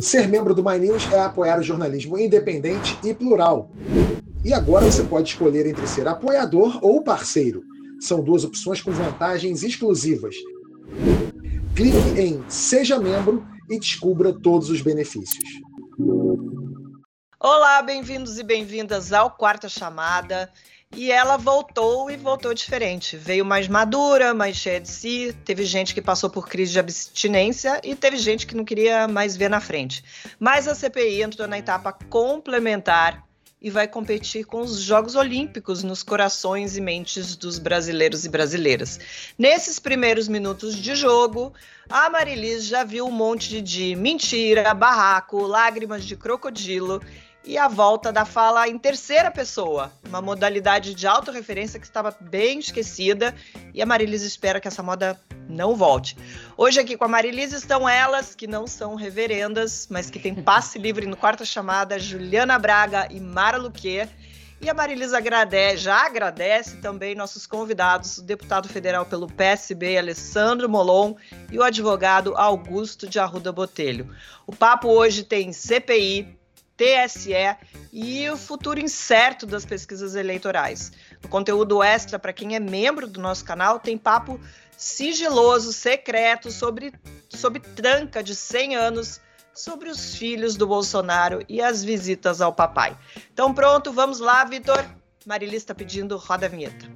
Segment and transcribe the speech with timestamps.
[0.00, 3.70] Ser membro do My News é apoiar o jornalismo independente e plural.
[4.44, 7.62] E agora você pode escolher entre ser apoiador ou parceiro.
[8.00, 10.34] São duas opções com vantagens exclusivas.
[11.74, 15.48] Clique em Seja Membro e descubra todos os benefícios.
[17.40, 20.50] Olá, bem-vindos e bem-vindas ao Quarta Chamada.
[20.94, 23.16] E ela voltou e voltou diferente.
[23.16, 25.36] Veio mais madura, mais cheia de si.
[25.44, 29.36] Teve gente que passou por crise de abstinência e teve gente que não queria mais
[29.36, 30.02] ver na frente.
[30.38, 33.26] Mas a CPI entrou na etapa complementar
[33.60, 39.00] e vai competir com os Jogos Olímpicos nos corações e mentes dos brasileiros e brasileiras.
[39.38, 41.52] Nesses primeiros minutos de jogo,
[41.88, 47.02] a Marilis já viu um monte de mentira, barraco, lágrimas de crocodilo
[47.46, 52.58] e a volta da fala em terceira pessoa, uma modalidade de autorreferência que estava bem
[52.58, 53.32] esquecida
[53.72, 56.16] e a Marilis espera que essa moda não volte.
[56.56, 60.76] Hoje aqui com a Marilis estão elas, que não são reverendas, mas que têm passe
[60.76, 64.08] livre no quarta chamada, Juliana Braga e Mara Luque.
[64.60, 70.68] E a Marilis agradece, já agradece também nossos convidados, o deputado federal pelo PSB, Alessandro
[70.68, 71.14] Molon,
[71.52, 74.12] e o advogado Augusto de Arruda Botelho.
[74.46, 76.36] O papo hoje tem CPI,
[76.76, 77.56] TSE
[77.92, 80.92] e o futuro incerto das pesquisas eleitorais.
[81.22, 84.38] No conteúdo extra, para quem é membro do nosso canal, tem papo
[84.76, 86.92] sigiloso, secreto, sobre,
[87.28, 89.20] sobre tranca de 100 anos,
[89.54, 92.96] sobre os filhos do Bolsonaro e as visitas ao papai.
[93.32, 94.84] Então pronto, vamos lá, Vitor.
[95.24, 96.86] Marilis está pedindo roda a vinheta.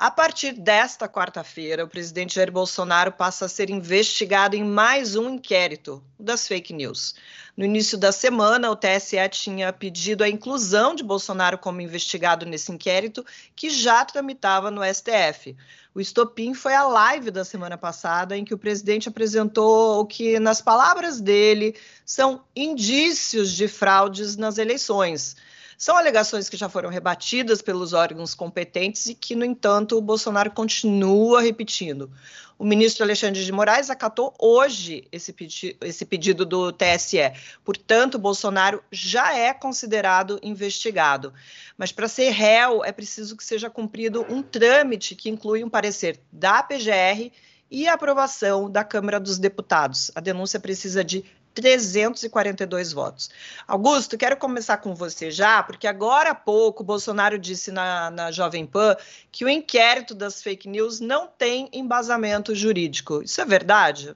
[0.00, 5.28] A partir desta quarta-feira, o presidente Jair Bolsonaro passa a ser investigado em mais um
[5.34, 7.14] inquérito, das fake news.
[7.54, 12.72] No início da semana, o TSE tinha pedido a inclusão de Bolsonaro como investigado nesse
[12.72, 13.22] inquérito,
[13.54, 15.54] que já tramitava no STF.
[15.94, 20.40] O estopim foi a live da semana passada, em que o presidente apresentou o que,
[20.40, 25.36] nas palavras dele, são indícios de fraudes nas eleições.
[25.80, 30.50] São alegações que já foram rebatidas pelos órgãos competentes e que, no entanto, o Bolsonaro
[30.50, 32.10] continua repetindo.
[32.58, 37.32] O ministro Alexandre de Moraes acatou hoje esse, pedi esse pedido do TSE.
[37.64, 41.32] Portanto, Bolsonaro já é considerado investigado.
[41.78, 46.20] Mas para ser réu, é preciso que seja cumprido um trâmite que inclui um parecer
[46.30, 47.32] da PGR
[47.70, 50.10] e a aprovação da Câmara dos Deputados.
[50.14, 51.24] A denúncia precisa de
[51.54, 53.30] 342 votos.
[53.66, 58.30] Augusto, quero começar com você já, porque agora há pouco o Bolsonaro disse na, na
[58.30, 58.96] Jovem Pan
[59.30, 63.22] que o inquérito das fake news não tem embasamento jurídico.
[63.22, 64.14] Isso é verdade?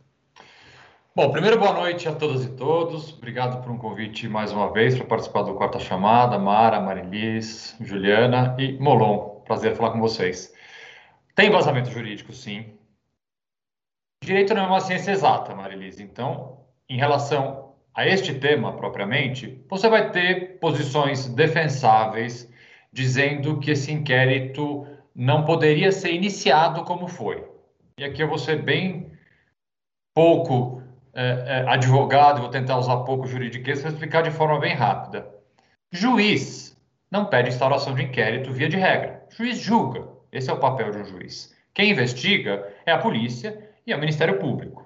[1.16, 3.12] Bom, primeiro, boa noite a todas e todos.
[3.12, 6.36] Obrigado por um convite mais uma vez para participar do Quarta Chamada.
[6.40, 9.40] Mara, Marilis, Juliana e Molon.
[9.44, 10.52] Prazer falar com vocês.
[11.36, 12.76] Tem embasamento jurídico, sim.
[14.24, 16.00] Direito não é uma ciência exata, Marilis.
[16.00, 22.50] Então, em relação a este tema propriamente, você vai ter posições defensáveis
[22.92, 27.44] dizendo que esse inquérito não poderia ser iniciado como foi.
[27.98, 29.12] E aqui eu vou ser bem
[30.14, 35.28] pouco é, é, advogado, vou tentar usar pouco juridiquês para explicar de forma bem rápida.
[35.92, 36.76] Juiz
[37.10, 39.24] não pede instauração de inquérito via de regra.
[39.30, 40.08] Juiz julga.
[40.32, 41.54] Esse é o papel de um juiz.
[41.72, 44.83] Quem investiga é a polícia e é o Ministério Público.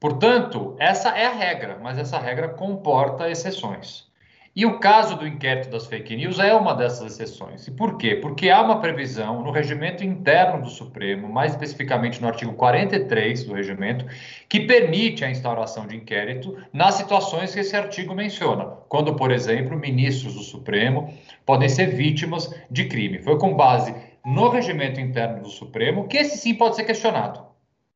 [0.00, 4.08] Portanto, essa é a regra, mas essa regra comporta exceções.
[4.54, 7.68] E o caso do inquérito das fake news é uma dessas exceções.
[7.68, 8.16] E por quê?
[8.16, 13.54] Porque há uma previsão no regimento interno do Supremo, mais especificamente no artigo 43 do
[13.54, 14.04] regimento,
[14.48, 19.78] que permite a instauração de inquérito nas situações que esse artigo menciona, quando, por exemplo,
[19.78, 21.12] ministros do Supremo
[21.46, 23.20] podem ser vítimas de crime.
[23.20, 23.94] Foi com base
[24.24, 27.46] no regimento interno do Supremo que esse sim pode ser questionado.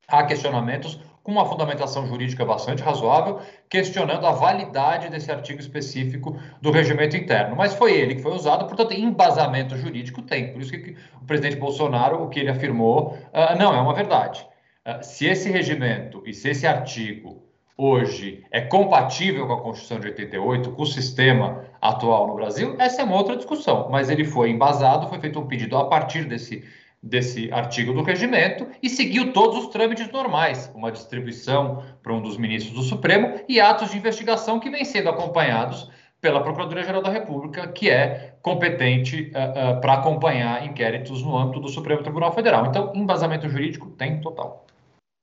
[0.06, 6.70] Há questionamentos com uma fundamentação jurídica bastante razoável, questionando a validade desse artigo específico do
[6.70, 7.54] regimento interno.
[7.54, 10.52] Mas foi ele que foi usado, portanto, embasamento jurídico tem.
[10.52, 14.44] Por isso que o presidente Bolsonaro, o que ele afirmou, uh, não é uma verdade.
[14.84, 17.42] Uh, se esse regimento e se esse artigo
[17.76, 23.02] hoje é compatível com a Constituição de 88, com o sistema atual no Brasil, essa
[23.02, 23.88] é uma outra discussão.
[23.90, 26.64] Mas ele foi embasado, foi feito um pedido a partir desse
[27.02, 32.36] desse artigo do regimento e seguiu todos os trâmites normais, uma distribuição para um dos
[32.36, 35.90] ministros do Supremo e atos de investigação que vêm sendo acompanhados
[36.20, 41.68] pela Procuradoria-Geral da República, que é competente uh, uh, para acompanhar inquéritos no âmbito do
[41.68, 42.66] Supremo Tribunal Federal.
[42.66, 44.64] Então, embasamento jurídico tem total.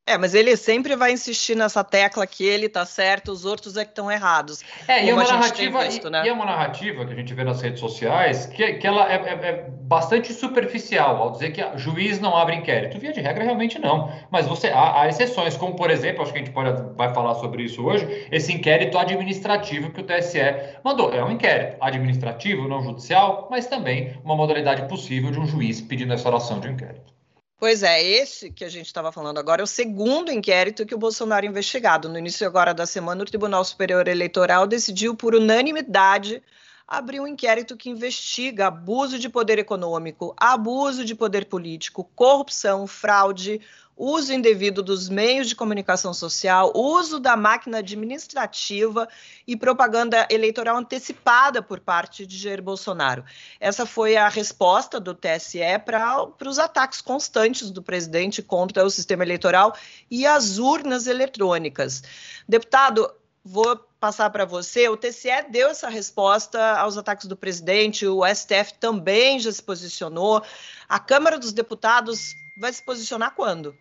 [0.10, 3.86] É, mas ele sempre vai insistir nessa tecla que ele está certo, os outros é
[3.86, 4.64] que estão errados.
[4.88, 6.24] É, e é uma narrativa, visto, né?
[6.26, 9.18] e é uma narrativa que a gente vê nas redes sociais que, que ela é,
[9.18, 12.98] é, é, bastante superficial ao dizer que juiz não abre inquérito.
[12.98, 14.12] Via de regra, realmente não.
[14.32, 17.36] Mas você há, há, exceções, como por exemplo, acho que a gente pode, vai falar
[17.36, 20.40] sobre isso hoje, esse inquérito administrativo que o TSE
[20.84, 21.14] mandou.
[21.14, 26.14] É um inquérito administrativo, não judicial, mas também uma modalidade possível de um juiz pedindo
[26.14, 27.19] a instauração de um inquérito.
[27.60, 30.98] Pois é, esse que a gente estava falando agora é o segundo inquérito que o
[30.98, 32.08] Bolsonaro é investigado.
[32.08, 36.42] No início agora da semana, o Tribunal Superior Eleitoral decidiu por unanimidade
[36.90, 43.62] abrir um inquérito que investiga abuso de poder econômico, abuso de poder político, corrupção, fraude,
[43.96, 49.08] uso indevido dos meios de comunicação social, uso da máquina administrativa
[49.46, 53.24] e propaganda eleitoral antecipada por parte de Jair Bolsonaro.
[53.60, 59.24] Essa foi a resposta do TSE para os ataques constantes do presidente contra o sistema
[59.24, 59.76] eleitoral
[60.10, 62.02] e as urnas eletrônicas.
[62.48, 63.14] Deputado,
[63.44, 64.88] vou passar para você.
[64.88, 70.42] O TSE deu essa resposta aos ataques do presidente, o STF também já se posicionou.
[70.88, 73.76] A Câmara dos Deputados vai se posicionar quando?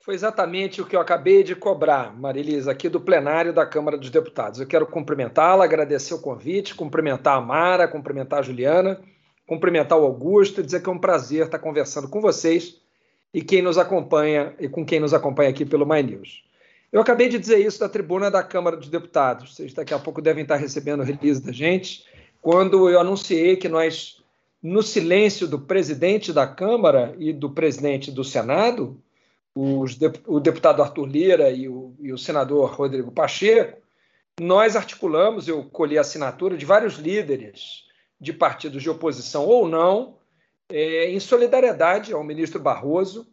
[0.00, 4.10] Foi exatamente o que eu acabei de cobrar, Marilisa, aqui do plenário da Câmara dos
[4.10, 4.60] Deputados.
[4.60, 9.00] Eu quero cumprimentá-la, agradecer o convite, cumprimentar a Mara, cumprimentar a Juliana,
[9.46, 12.78] cumprimentar o Augusto e dizer que é um prazer estar conversando com vocês
[13.32, 16.43] e quem nos acompanha e com quem nos acompanha aqui pelo My News.
[16.94, 19.52] Eu acabei de dizer isso da tribuna da Câmara dos Deputados.
[19.52, 22.06] Vocês daqui a pouco devem estar recebendo o release da gente,
[22.40, 24.22] quando eu anunciei que nós
[24.62, 29.02] no silêncio do presidente da Câmara e do presidente do Senado,
[29.52, 33.82] os, o deputado Arthur Lira e o, e o senador Rodrigo Pacheco,
[34.40, 37.86] nós articulamos, eu colhi a assinatura de vários líderes
[38.20, 40.18] de partidos de oposição ou não,
[40.68, 43.26] é, em solidariedade ao ministro Barroso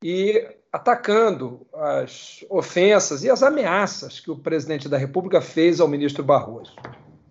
[0.00, 6.22] e atacando as ofensas e as ameaças que o presidente da República fez ao ministro
[6.22, 6.76] Barroso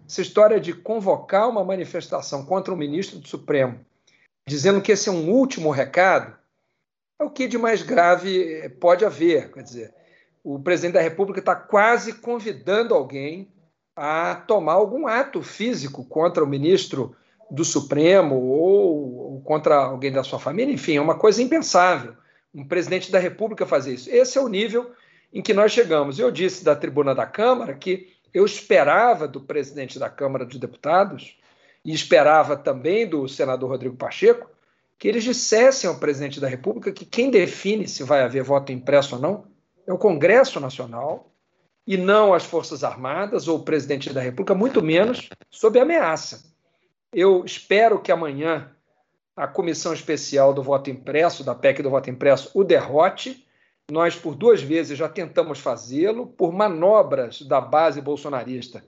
[0.10, 3.80] essa história de convocar uma manifestação contra o ministro do Supremo,
[4.48, 6.36] dizendo que esse é um último recado,
[7.20, 9.52] é o que de mais grave pode haver.
[9.52, 9.94] Quer dizer,
[10.44, 13.52] o presidente da República está quase convidando alguém
[13.96, 17.16] a tomar algum ato físico contra o ministro
[17.52, 22.16] do Supremo ou contra alguém da sua família, enfim, é uma coisa impensável.
[22.54, 24.10] Um presidente da República fazer isso.
[24.10, 24.92] Esse é o nível
[25.32, 26.20] em que nós chegamos.
[26.20, 31.38] Eu disse da tribuna da Câmara que eu esperava do presidente da Câmara dos Deputados
[31.84, 34.50] e esperava também do senador Rodrigo Pacheco
[34.98, 39.16] que eles dissessem ao presidente da República que quem define se vai haver voto impresso
[39.16, 39.46] ou não
[39.88, 41.32] é o Congresso Nacional
[41.88, 46.44] e não as Forças Armadas ou o presidente da República, muito menos sob ameaça.
[47.12, 48.70] Eu espero que amanhã
[49.40, 53.48] a comissão especial do voto impresso, da PEC do voto impresso, o derrote
[53.90, 58.84] nós, por duas vezes, já tentamos fazê-lo, por manobras da base bolsonarista.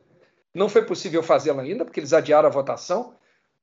[0.53, 3.15] Não foi possível fazê-lo ainda, porque eles adiaram a votação,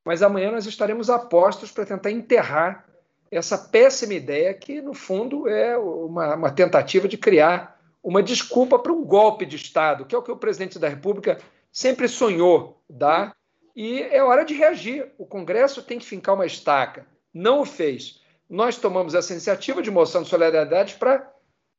[0.02, 2.86] mas amanhã nós estaremos apostos para tentar enterrar
[3.30, 8.92] essa péssima ideia, que, no fundo, é uma, uma tentativa de criar uma desculpa para
[8.92, 11.38] um golpe de Estado, que é o que o presidente da República
[11.70, 13.36] sempre sonhou dar,
[13.78, 15.10] e é hora de reagir.
[15.16, 17.06] O Congresso tem que fincar uma estaca.
[17.32, 21.30] Não o fez nós tomamos essa iniciativa de moção de solidariedade para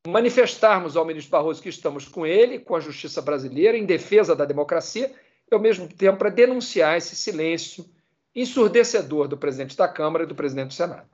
[0.07, 4.45] manifestarmos ao ministro Barroso que estamos com ele, com a justiça brasileira, em defesa da
[4.45, 5.11] democracia,
[5.51, 7.85] e ao mesmo tempo para denunciar esse silêncio
[8.35, 11.09] ensurdecedor do presidente da Câmara e do presidente do Senado.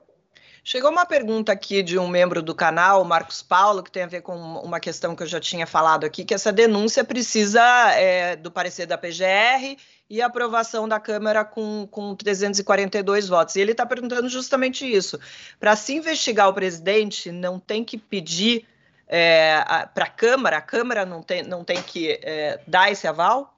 [0.68, 4.22] Chegou uma pergunta aqui de um membro do canal, Marcos Paulo, que tem a ver
[4.22, 7.62] com uma questão que eu já tinha falado aqui, que essa denúncia precisa
[7.92, 9.78] é, do parecer da PGR
[10.10, 13.54] e aprovação da Câmara com, com 342 votos.
[13.54, 15.20] E ele está perguntando justamente isso.
[15.60, 18.66] Para se investigar o presidente, não tem que pedir
[19.06, 19.62] é,
[19.94, 23.55] para a Câmara, a Câmara não tem, não tem que é, dar esse aval?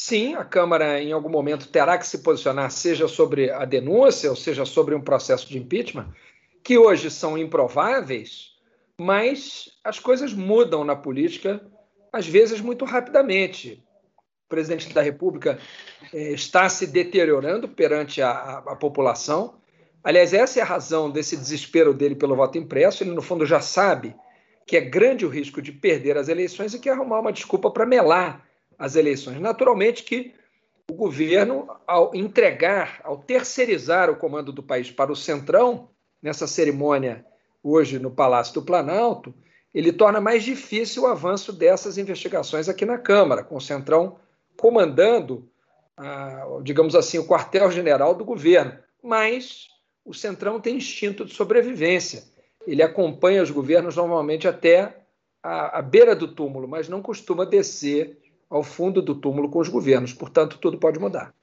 [0.00, 4.36] Sim, a Câmara em algum momento terá que se posicionar, seja sobre a denúncia, ou
[4.36, 6.06] seja sobre um processo de impeachment,
[6.62, 8.52] que hoje são improváveis,
[8.96, 11.60] mas as coisas mudam na política,
[12.12, 13.84] às vezes muito rapidamente.
[14.46, 15.58] O presidente da República
[16.14, 19.56] eh, está se deteriorando perante a, a, a população.
[20.04, 23.02] Aliás, essa é a razão desse desespero dele pelo voto impresso.
[23.02, 24.14] Ele, no fundo, já sabe
[24.64, 27.84] que é grande o risco de perder as eleições e quer arrumar uma desculpa para
[27.84, 28.47] melar
[28.78, 29.40] as eleições.
[29.40, 30.32] Naturalmente que
[30.90, 35.90] o governo, ao entregar, ao terceirizar o comando do país para o Centrão,
[36.22, 37.26] nessa cerimônia
[37.62, 39.34] hoje no Palácio do Planalto,
[39.74, 44.18] ele torna mais difícil o avanço dessas investigações aqui na Câmara, com o Centrão
[44.56, 45.48] comandando,
[46.62, 48.78] digamos assim, o quartel-general do governo.
[49.02, 49.68] Mas
[50.04, 52.24] o Centrão tem instinto de sobrevivência.
[52.66, 55.02] ele acompanha os governos normalmente até
[55.42, 59.68] a, a beira do túmulo, mas não costuma descer ao fundo do túmulo com os
[59.68, 60.12] governos.
[60.12, 61.34] Portanto, tudo pode mudar.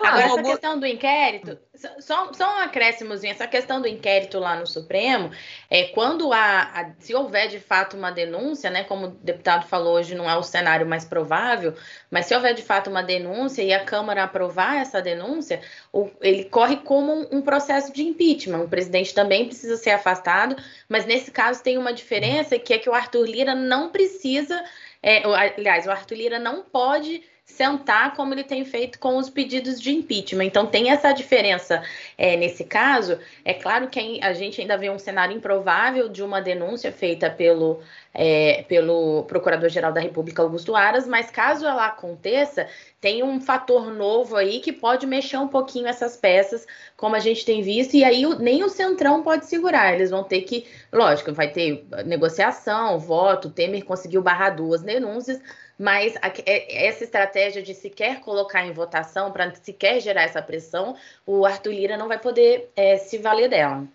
[0.00, 1.58] Agora, essa questão do inquérito,
[1.98, 5.30] só, só um acréscimozinho, essa questão do inquérito lá no Supremo,
[5.68, 9.94] é quando há, a, se houver de fato uma denúncia, né, como o deputado falou
[9.94, 11.74] hoje, não é o cenário mais provável,
[12.10, 15.60] mas se houver de fato uma denúncia e a Câmara aprovar essa denúncia,
[15.92, 18.62] o, ele corre como um, um processo de impeachment.
[18.62, 20.56] O presidente também precisa ser afastado,
[20.88, 24.62] mas nesse caso tem uma diferença que é que o Arthur Lira não precisa,
[25.06, 29.80] é, aliás, o Arthur Lira não pode sentar como ele tem feito com os pedidos
[29.80, 30.44] de impeachment.
[30.44, 31.80] Então, tem essa diferença
[32.18, 33.18] é, nesse caso.
[33.44, 37.80] É claro que a gente ainda vê um cenário improvável de uma denúncia feita pelo,
[38.12, 42.68] é, pelo Procurador-Geral da República, Augusto Aras, mas caso ela aconteça,
[43.00, 47.44] tem um fator novo aí que pode mexer um pouquinho essas peças, como a gente
[47.44, 49.94] tem visto, e aí nem o Centrão pode segurar.
[49.94, 55.40] Eles vão ter que, lógico, vai ter negociação, voto, Temer conseguiu barrar duas denúncias
[55.78, 56.14] mas
[56.46, 61.72] é, essa estratégia de sequer colocar em votação, para sequer gerar essa pressão, o Arthur
[61.72, 63.86] Lira não vai poder é, se valer dela.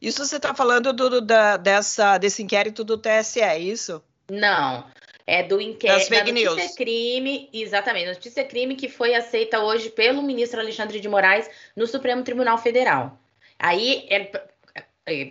[0.00, 4.02] Isso você está falando do, da, dessa, desse inquérito do TSE, é isso?
[4.30, 4.84] Não.
[5.26, 6.74] É do inquérito da notícia news.
[6.74, 12.22] crime, exatamente, notícia crime que foi aceita hoje pelo ministro Alexandre de Moraes no Supremo
[12.22, 13.18] Tribunal Federal.
[13.58, 14.30] Aí, é,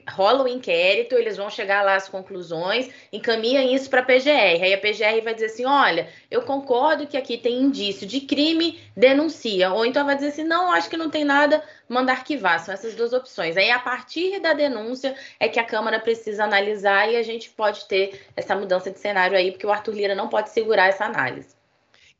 [0.07, 4.61] rola o inquérito, eles vão chegar lá às conclusões, encaminham isso para a PGR.
[4.61, 8.79] Aí a PGR vai dizer assim: olha, eu concordo que aqui tem indício de crime,
[8.95, 9.73] denuncia.
[9.73, 12.59] Ou então vai dizer assim: não, acho que não tem nada, manda arquivar.
[12.59, 13.57] São essas duas opções.
[13.57, 17.85] Aí a partir da denúncia é que a Câmara precisa analisar e a gente pode
[17.85, 21.62] ter essa mudança de cenário aí, porque o Arthur Lira não pode segurar essa análise.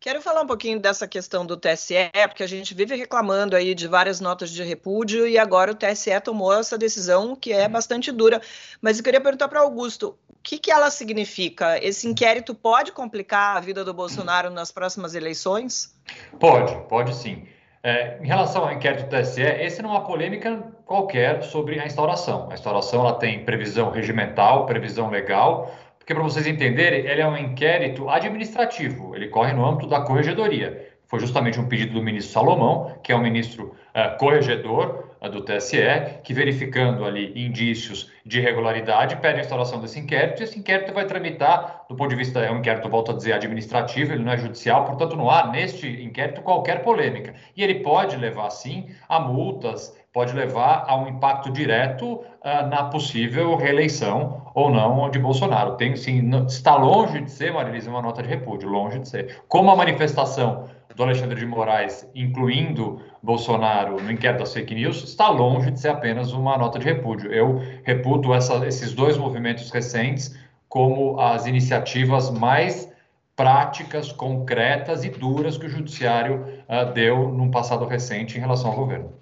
[0.03, 3.87] Quero falar um pouquinho dessa questão do TSE, porque a gente vive reclamando aí de
[3.87, 8.41] várias notas de repúdio e agora o TSE tomou essa decisão que é bastante dura.
[8.81, 11.81] Mas eu queria perguntar para Augusto, o que, que ela significa?
[11.81, 15.95] Esse inquérito pode complicar a vida do Bolsonaro nas próximas eleições?
[16.37, 17.47] Pode, pode sim.
[17.81, 21.85] É, em relação ao inquérito do TSE, esse não é uma polêmica qualquer sobre a
[21.85, 22.49] instauração.
[22.51, 27.37] A instauração ela tem previsão regimental, previsão legal, porque, para vocês entenderem, ele é um
[27.37, 30.92] inquérito administrativo, ele corre no âmbito da corregedoria.
[31.13, 35.41] Foi justamente um pedido do ministro Salomão, que é o ministro uh, corregedor uh, do
[35.43, 35.77] TSE,
[36.23, 41.05] que verificando ali indícios de irregularidade, pede a instauração desse inquérito, e esse inquérito vai
[41.05, 44.37] tramitar, do ponto de vista, é um inquérito, volto a dizer, administrativo, ele não é
[44.37, 47.35] judicial, portanto, não há neste inquérito qualquer polêmica.
[47.55, 52.85] E ele pode levar, sim, a multas, pode levar a um impacto direto uh, na
[52.85, 55.75] possível reeleição ou não de Bolsonaro.
[55.75, 59.43] Tem, sim, está longe de ser, Marilisa, uma nota de repúdio, longe de ser.
[59.47, 65.29] Como a manifestação do Alexandre de Moraes, incluindo Bolsonaro no inquérito das fake news, está
[65.29, 67.31] longe de ser apenas uma nota de repúdio.
[67.31, 70.37] Eu reputo essa, esses dois movimentos recentes
[70.69, 72.91] como as iniciativas mais
[73.35, 78.77] práticas, concretas e duras que o judiciário uh, deu num passado recente em relação ao
[78.77, 79.13] governo.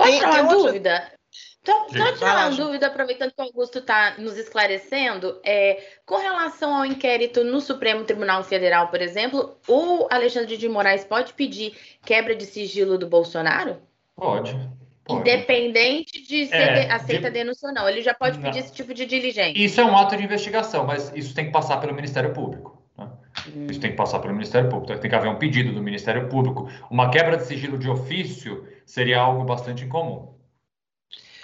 [0.00, 1.12] Tirar uma dúvida?
[1.64, 6.76] Então, só tirar uma dúvida, aproveitando que o Augusto está nos esclarecendo, é, com relação
[6.76, 12.36] ao inquérito no Supremo Tribunal Federal, por exemplo, o Alexandre de Moraes pode pedir quebra
[12.36, 13.78] de sigilo do Bolsonaro?
[14.14, 14.54] Pode.
[15.06, 15.20] pode.
[15.20, 17.38] Independente de ser é, de, aceita de...
[17.38, 18.64] denúncia ou não, ele já pode pedir não.
[18.66, 19.58] esse tipo de diligência.
[19.58, 22.78] Isso é um ato de investigação, mas isso tem que passar pelo Ministério Público.
[22.98, 23.08] Né?
[23.56, 23.68] Hum.
[23.70, 26.68] Isso tem que passar pelo Ministério Público, tem que haver um pedido do Ministério Público.
[26.90, 30.33] Uma quebra de sigilo de ofício seria algo bastante incomum.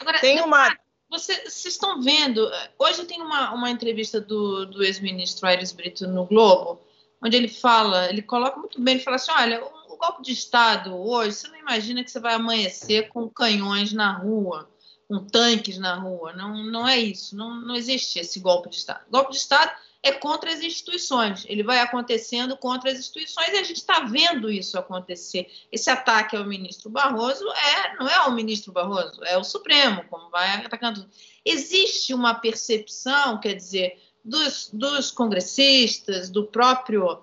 [0.01, 0.75] Agora, tem uma.
[1.11, 6.81] Vocês estão vendo, hoje tem uma, uma entrevista do, do ex-ministro Aires Brito no Globo,
[7.23, 10.33] onde ele fala, ele coloca muito bem, ele fala assim, olha, o, o golpe de
[10.33, 14.71] Estado hoje, você não imagina que você vai amanhecer com canhões na rua,
[15.09, 19.05] com tanques na rua, não, não é isso, não, não existe esse golpe de Estado.
[19.09, 21.45] O golpe de Estado é contra as instituições.
[21.47, 25.51] Ele vai acontecendo contra as instituições e a gente está vendo isso acontecer.
[25.71, 30.31] Esse ataque ao ministro Barroso é não é ao ministro Barroso, é o Supremo, como
[30.31, 31.09] vai atacando.
[31.45, 37.23] Existe uma percepção, quer dizer, dos, dos congressistas, do próprio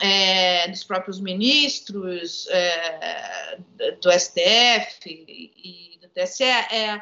[0.00, 3.58] é, dos próprios ministros é,
[4.00, 7.00] do STF e do TSE, é,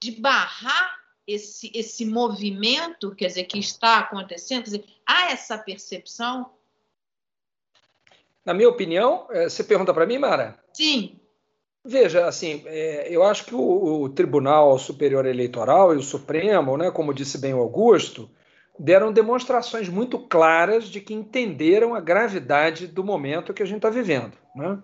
[0.00, 4.64] de barrar esse, esse movimento, quer dizer, que está acontecendo?
[4.64, 6.50] Quer dizer, há essa percepção?
[8.44, 10.58] Na minha opinião, é, você pergunta para mim, Mara?
[10.72, 11.18] Sim.
[11.84, 16.90] Veja, assim, é, eu acho que o, o, Tribunal Superior Eleitoral e o Supremo, né,
[16.90, 18.30] como disse bem o Augusto,
[18.78, 23.90] deram demonstrações muito claras de que entenderam a gravidade do momento que a gente está
[23.90, 24.32] vivendo.
[24.54, 24.78] Né?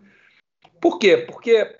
[0.80, 1.16] Por quê?
[1.16, 1.76] Porque,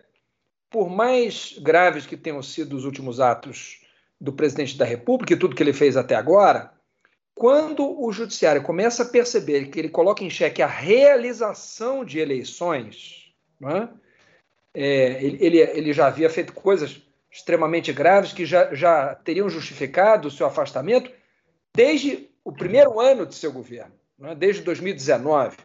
[0.71, 3.81] por mais graves que tenham sido os últimos atos
[4.21, 6.73] do presidente da República e tudo que ele fez até agora,
[7.35, 13.33] quando o judiciário começa a perceber que ele coloca em xeque a realização de eleições,
[13.63, 13.89] é?
[14.75, 20.31] É, ele, ele, já havia feito coisas extremamente graves que já, já teriam justificado o
[20.31, 21.11] seu afastamento
[21.75, 24.35] desde o primeiro ano de seu governo, é?
[24.35, 25.57] desde 2019.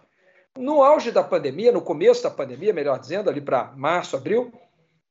[0.57, 4.51] No auge da pandemia, no começo da pandemia, melhor dizendo, ali para março, abril,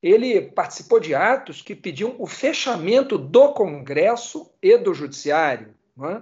[0.03, 5.75] ele participou de atos que pediam o fechamento do Congresso e do Judiciário.
[6.03, 6.21] É?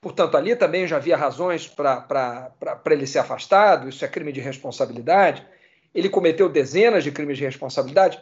[0.00, 2.52] Portanto, ali também já havia razões para
[2.86, 5.46] ele ser afastado, isso é crime de responsabilidade.
[5.94, 8.18] Ele cometeu dezenas de crimes de responsabilidade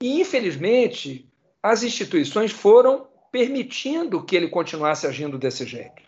[0.00, 1.28] e, infelizmente,
[1.62, 6.02] as instituições foram permitindo que ele continuasse agindo desse jeito.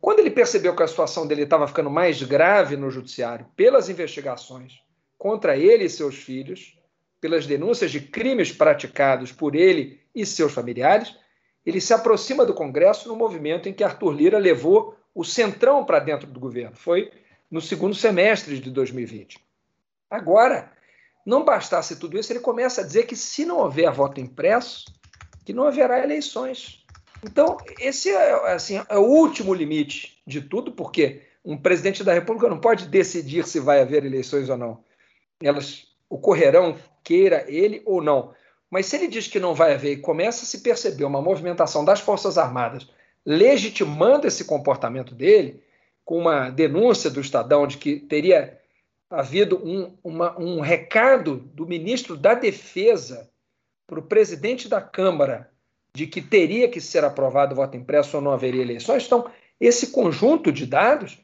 [0.00, 4.82] Quando ele percebeu que a situação dele estava ficando mais grave no judiciário, pelas investigações
[5.16, 6.76] contra ele e seus filhos,
[7.24, 11.16] pelas denúncias de crimes praticados por ele e seus familiares,
[11.64, 16.00] ele se aproxima do Congresso no movimento em que Arthur Lira levou o centrão para
[16.00, 16.76] dentro do governo.
[16.76, 17.10] Foi
[17.50, 19.38] no segundo semestre de 2020.
[20.10, 20.70] Agora,
[21.24, 24.84] não bastasse tudo isso, ele começa a dizer que se não houver voto impresso,
[25.46, 26.84] que não haverá eleições.
[27.24, 32.50] Então, esse é, assim, é o último limite de tudo, porque um presidente da República
[32.50, 34.84] não pode decidir se vai haver eleições ou não.
[35.42, 38.34] Elas ocorrerão, queira ele ou não.
[38.70, 41.84] Mas se ele diz que não vai haver e começa a se perceber uma movimentação
[41.84, 42.88] das Forças Armadas
[43.24, 45.62] legitimando esse comportamento dele,
[46.04, 48.58] com uma denúncia do Estadão de que teria
[49.08, 53.30] havido um, uma, um recado do ministro da Defesa
[53.86, 55.50] para o presidente da Câmara
[55.94, 59.06] de que teria que ser aprovado o voto impresso ou não haveria eleições.
[59.06, 59.30] Então,
[59.60, 61.23] esse conjunto de dados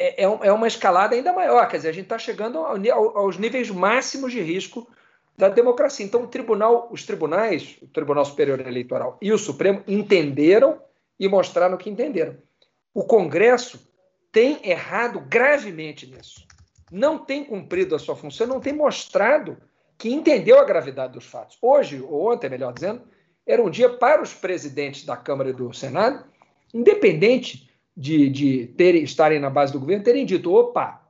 [0.00, 1.68] é, é, é uma escalada ainda maior.
[1.68, 4.88] Quer dizer, a gente está chegando ao, aos níveis máximos de risco
[5.36, 6.06] da democracia.
[6.06, 10.80] Então, tribunal, os tribunais, o Tribunal Superior Eleitoral e o Supremo entenderam
[11.18, 12.36] e mostraram que entenderam.
[12.94, 13.78] O Congresso
[14.32, 16.46] tem errado gravemente nisso.
[16.90, 19.58] Não tem cumprido a sua função, não tem mostrado
[19.98, 21.58] que entendeu a gravidade dos fatos.
[21.60, 23.02] Hoje, ou ontem, melhor dizendo,
[23.46, 26.24] era um dia para os presidentes da Câmara e do Senado,
[26.72, 27.69] independente
[28.00, 31.02] de, de estarem na base do governo, terem dito: opa,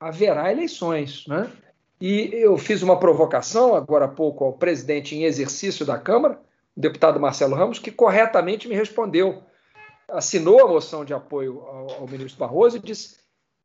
[0.00, 1.26] haverá eleições.
[1.26, 1.50] Né?
[2.00, 6.40] E eu fiz uma provocação agora há pouco ao presidente em exercício da Câmara,
[6.74, 9.42] o deputado Marcelo Ramos, que corretamente me respondeu.
[10.08, 13.18] Assinou a moção de apoio ao, ao ministro Barroso e disse: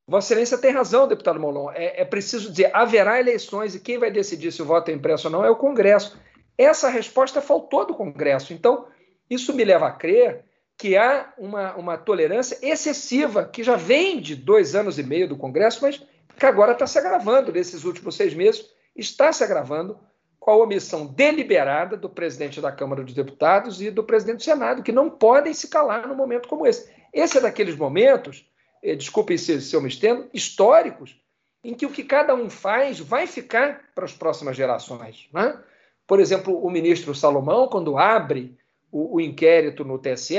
[0.06, 1.72] Vossa Excelência tem razão, deputado Molon.
[1.72, 5.28] É, é, preciso dizer: haverá eleições e quem vai decidir se o voto é impresso
[5.28, 6.20] ou não é o Congresso.
[6.58, 8.52] Essa resposta faltou do Congresso.
[8.54, 8.86] Então,
[9.30, 10.44] isso me leva a crer
[10.78, 15.38] que há uma, uma tolerância excessiva, que já vem de dois anos e meio do
[15.38, 16.02] Congresso, mas
[16.38, 19.98] que agora está se agravando nesses últimos seis meses, está se agravando
[20.40, 24.84] com a omissão deliberada do presidente da Câmara dos Deputados e do presidente do Senado,
[24.84, 26.90] que não podem se calar num momento como esse.
[27.12, 28.46] Esse é daqueles momentos,
[28.84, 31.20] eh, desculpem se, se eu me estendo, históricos,
[31.64, 35.28] em que o que cada um faz vai ficar para as próximas gerações.
[35.34, 35.58] Né?
[36.06, 38.56] Por exemplo, o ministro Salomão, quando abre
[38.92, 40.38] o, o inquérito no TSE,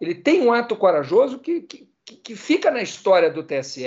[0.00, 3.86] ele tem um ato corajoso que, que, que fica na história do TSE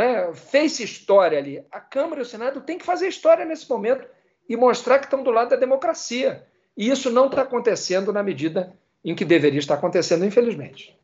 [0.00, 0.32] é?
[0.34, 1.62] fez história ali.
[1.70, 4.06] A Câmara e o Senado têm que fazer história nesse momento
[4.48, 6.46] e mostrar que estão do lado da democracia.
[6.76, 8.72] E isso não está acontecendo na medida
[9.04, 10.96] em que deveria estar acontecendo, infelizmente.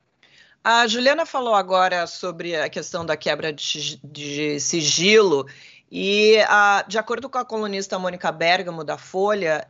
[0.65, 5.47] A Juliana falou agora sobre a questão da quebra de, sigilo.
[5.91, 9.67] E, a, de acordo com a colunista Mônica Bergamo, da Folha,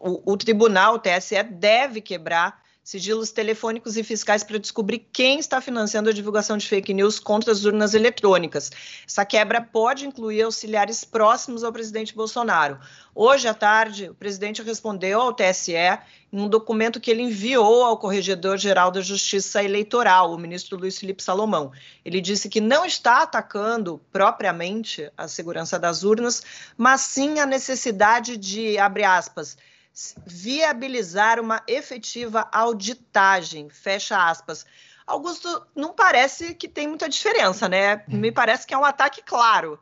[0.00, 5.60] o, o tribunal, o TSE, deve quebrar sigilos telefônicos e fiscais para descobrir quem está
[5.60, 8.70] financiando a divulgação de fake news contra as urnas eletrônicas.
[9.06, 12.78] Essa quebra pode incluir auxiliares próximos ao presidente Bolsonaro.
[13.14, 15.74] Hoje à tarde, o presidente respondeu ao TSE
[16.32, 21.22] em um documento que ele enviou ao Corregedor-Geral da Justiça Eleitoral, o ministro Luiz Felipe
[21.22, 21.70] Salomão.
[22.04, 26.42] Ele disse que não está atacando propriamente a segurança das urnas,
[26.76, 29.56] mas sim a necessidade de, abre aspas,
[30.26, 34.64] viabilizar uma efetiva auditagem, fecha aspas.
[35.06, 38.04] Augusto, não parece que tem muita diferença, né?
[38.08, 39.78] Me parece que é um ataque claro.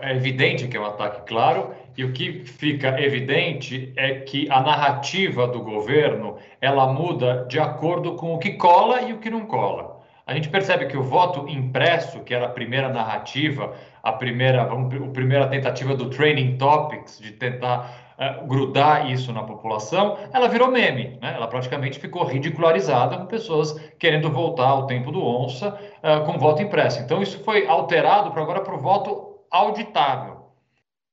[0.00, 4.60] É evidente que é um ataque claro, e o que fica evidente é que a
[4.60, 9.46] narrativa do governo ela muda de acordo com o que cola e o que não
[9.46, 10.00] cola.
[10.26, 15.08] A gente percebe que o voto impresso, que era a primeira narrativa, a primeira, a
[15.12, 21.18] primeira tentativa do Training Topics, de tentar uh, grudar isso na população, ela virou meme,
[21.20, 21.34] né?
[21.34, 26.62] Ela praticamente ficou ridicularizada com pessoas querendo voltar ao tempo do onça uh, com voto
[26.62, 27.00] impresso.
[27.00, 30.44] Então isso foi alterado para agora para o voto auditável.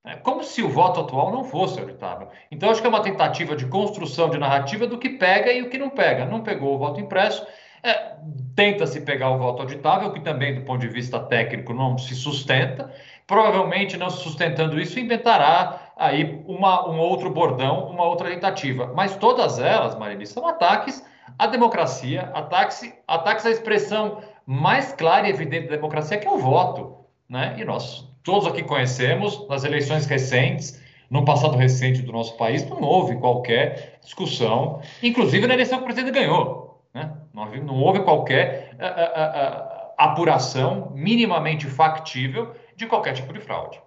[0.03, 2.27] É como se o voto atual não fosse auditável.
[2.49, 5.69] Então, acho que é uma tentativa de construção de narrativa do que pega e o
[5.69, 6.25] que não pega.
[6.25, 7.45] Não pegou o voto impresso,
[7.83, 8.15] é,
[8.55, 12.91] tenta-se pegar o voto auditável, que também, do ponto de vista técnico, não se sustenta.
[13.27, 18.91] Provavelmente, não se sustentando isso, inventará aí uma, um outro bordão, uma outra tentativa.
[18.95, 21.05] Mas todas elas, Marili, são ataques
[21.37, 26.37] à democracia, ataques, ataques à expressão mais clara e evidente da democracia, que é o
[26.37, 26.97] voto.
[27.29, 27.55] Né?
[27.59, 32.81] E nós todos aqui conhecemos, nas eleições recentes, no passado recente do nosso país, não
[32.81, 36.81] houve qualquer discussão, inclusive na eleição que o presidente ganhou.
[36.93, 37.11] Né?
[37.33, 43.79] Não, não houve qualquer a, a, a, apuração minimamente factível de qualquer tipo de fraude.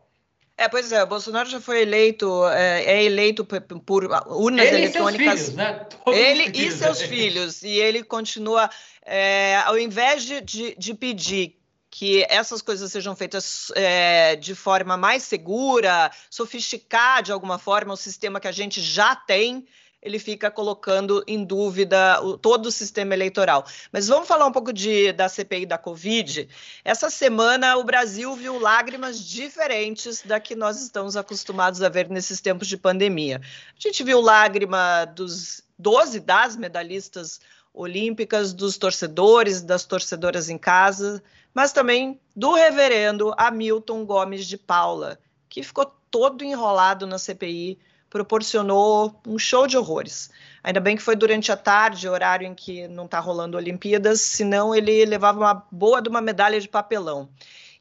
[0.57, 5.41] É, pois é, o Bolsonaro já foi eleito, é, é eleito por urnas ele eletrônicas.
[5.41, 5.87] E seus filhos, né?
[6.07, 7.63] ele e seus filhos.
[7.63, 8.71] E ele continua,
[9.05, 11.59] é, ao invés de, de, de pedir
[11.91, 17.97] que essas coisas sejam feitas é, de forma mais segura, sofisticar de alguma forma o
[17.97, 19.65] sistema que a gente já tem,
[20.05, 23.65] ele fica colocando em dúvida o, todo o sistema eleitoral.
[23.91, 26.47] Mas vamos falar um pouco de, da CPI da Covid.
[26.85, 32.41] Essa semana o Brasil viu lágrimas diferentes da que nós estamos acostumados a ver nesses
[32.41, 33.41] tempos de pandemia.
[33.43, 37.41] A gente viu lágrima dos 12 das medalhistas
[37.73, 45.19] olímpicas, dos torcedores, das torcedoras em casa, mas também do reverendo Hamilton Gomes de Paula,
[45.49, 47.79] que ficou todo enrolado na CPI,
[48.15, 50.31] proporcionou um show de horrores.
[50.63, 54.73] Ainda bem que foi durante a tarde, horário em que não está rolando Olimpíadas, senão
[54.73, 57.29] ele levava uma boa de uma medalha de papelão.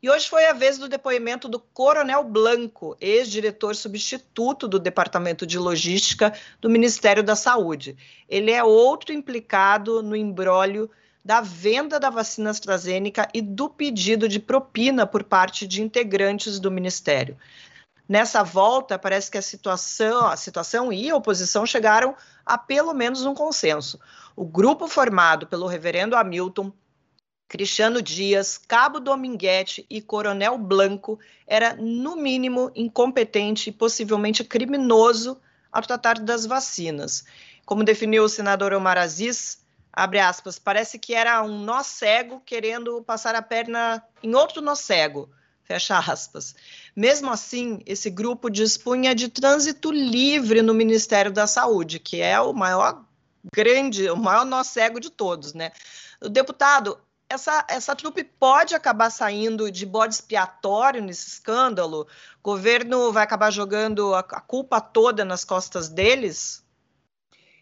[0.01, 5.59] E hoje foi a vez do depoimento do Coronel Blanco, ex-diretor substituto do Departamento de
[5.59, 7.95] Logística do Ministério da Saúde.
[8.27, 10.89] Ele é outro implicado no embrólio
[11.23, 16.71] da venda da vacina AstraZeneca e do pedido de propina por parte de integrantes do
[16.71, 17.37] Ministério.
[18.07, 23.25] Nessa volta, parece que a situação, a situação e a oposição chegaram a pelo menos
[23.25, 23.99] um consenso.
[24.35, 26.71] O grupo formado pelo reverendo Hamilton,
[27.47, 35.39] Cristiano Dias, Cabo Dominguete e Coronel Blanco era, no mínimo, incompetente e possivelmente criminoso
[35.71, 37.23] ao tratar das vacinas.
[37.65, 43.01] Como definiu o senador Omar Aziz, abre aspas, parece que era um nó cego querendo
[43.03, 45.29] passar a perna em outro nó cego,
[45.73, 46.55] fecha aspas.
[46.95, 52.53] Mesmo assim, esse grupo dispunha de trânsito livre no Ministério da Saúde, que é o
[52.53, 53.03] maior
[53.53, 55.71] grande, o maior nó cego de todos, né?
[56.21, 62.07] O deputado, essa, essa trupe pode acabar saindo de bode expiatório nesse escândalo?
[62.39, 66.63] O governo vai acabar jogando a, a culpa toda nas costas deles?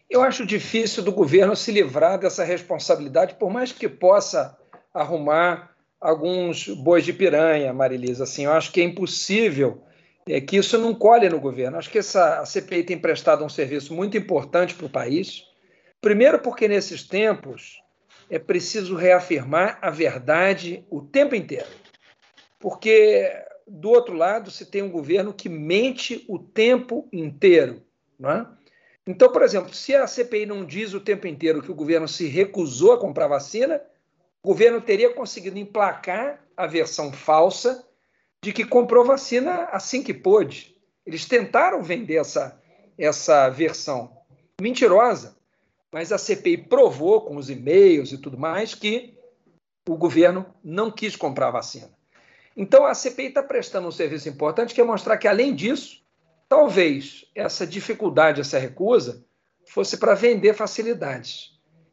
[0.08, 4.58] Eu acho difícil do governo se livrar dessa responsabilidade, por mais que possa
[4.92, 5.71] arrumar
[6.02, 8.24] alguns bois de piranha, Marilisa.
[8.24, 9.82] Assim, eu acho que é impossível
[10.26, 11.78] é, que isso não colhe no governo.
[11.78, 15.44] Acho que essa, a CPI tem prestado um serviço muito importante para o país.
[16.00, 17.80] Primeiro, porque nesses tempos
[18.28, 21.68] é preciso reafirmar a verdade o tempo inteiro.
[22.58, 23.30] Porque,
[23.66, 27.82] do outro lado, se tem um governo que mente o tempo inteiro.
[28.18, 28.46] Não é?
[29.06, 32.26] Então, por exemplo, se a CPI não diz o tempo inteiro que o governo se
[32.26, 33.80] recusou a comprar vacina,
[34.42, 37.86] o governo teria conseguido emplacar a versão falsa
[38.42, 40.76] de que comprou vacina assim que pôde.
[41.06, 42.60] Eles tentaram vender essa,
[42.98, 44.16] essa versão
[44.60, 45.36] mentirosa,
[45.92, 49.18] mas a CPI provou com os e-mails e tudo mais que
[49.88, 51.90] o governo não quis comprar vacina.
[52.56, 56.02] Então a CPI está prestando um serviço importante que é mostrar que, além disso,
[56.52, 59.24] Talvez essa dificuldade, essa recusa,
[59.66, 61.51] fosse para vender facilidades.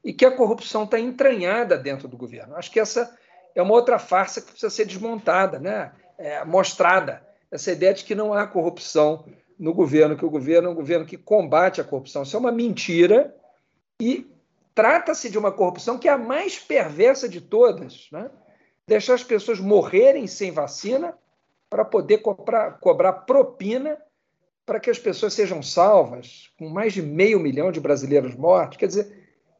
[0.09, 2.55] E que a corrupção está entranhada dentro do governo.
[2.55, 3.15] Acho que essa
[3.53, 5.91] é uma outra farsa que precisa ser desmontada, né?
[6.17, 7.23] É, mostrada.
[7.51, 9.23] Essa ideia de que não há corrupção
[9.59, 12.23] no governo, que o governo é um governo que combate a corrupção.
[12.23, 13.35] Isso é uma mentira
[14.01, 14.25] e
[14.73, 18.07] trata-se de uma corrupção que é a mais perversa de todas.
[18.11, 18.31] Né?
[18.87, 21.15] Deixar as pessoas morrerem sem vacina
[21.69, 23.95] para poder cobrar, cobrar propina
[24.65, 28.87] para que as pessoas sejam salvas, com mais de meio milhão de brasileiros mortos, quer
[28.87, 29.19] dizer,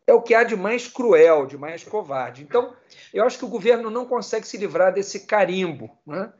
[0.09, 2.41] é o que há de mais cruel, de mais covarde.
[2.41, 2.73] Então,
[3.13, 5.89] eu acho que o governo não consegue se livrar desse carimbo.
[6.05, 6.31] Né?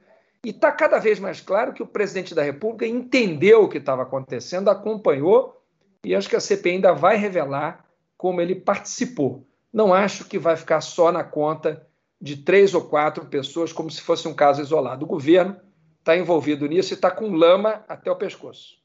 [0.44, 4.04] E está cada vez mais claro que o presidente da República entendeu o que estava
[4.04, 5.62] acontecendo, acompanhou,
[6.04, 7.86] e acho que a CPI ainda vai revelar
[8.18, 9.46] como ele participou.
[9.72, 11.86] Não acho que vai ficar só na conta
[12.20, 15.06] de três ou quatro pessoas, como se fosse um caso isolado.
[15.06, 15.58] O governo
[16.00, 18.79] está envolvido nisso e está com lama até o pescoço.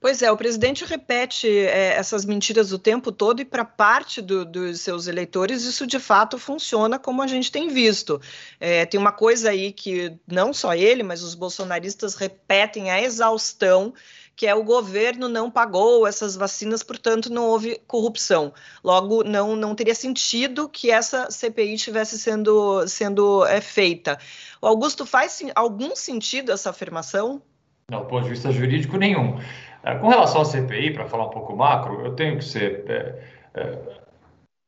[0.00, 4.44] Pois é, o presidente repete é, essas mentiras o tempo todo e para parte do,
[4.44, 8.20] dos seus eleitores isso de fato funciona como a gente tem visto.
[8.60, 13.92] É, tem uma coisa aí que não só ele, mas os bolsonaristas repetem a exaustão
[14.36, 18.54] que é o governo não pagou essas vacinas, portanto não houve corrupção.
[18.84, 24.16] Logo, não, não teria sentido que essa CPI estivesse sendo, sendo é, feita.
[24.62, 27.42] O Augusto, faz algum sentido essa afirmação?
[27.90, 29.40] Não, do ponto de vista jurídico, nenhum.
[29.82, 33.22] É, com relação à CPI, para falar um pouco macro, eu tenho que ser é,
[33.54, 33.78] é,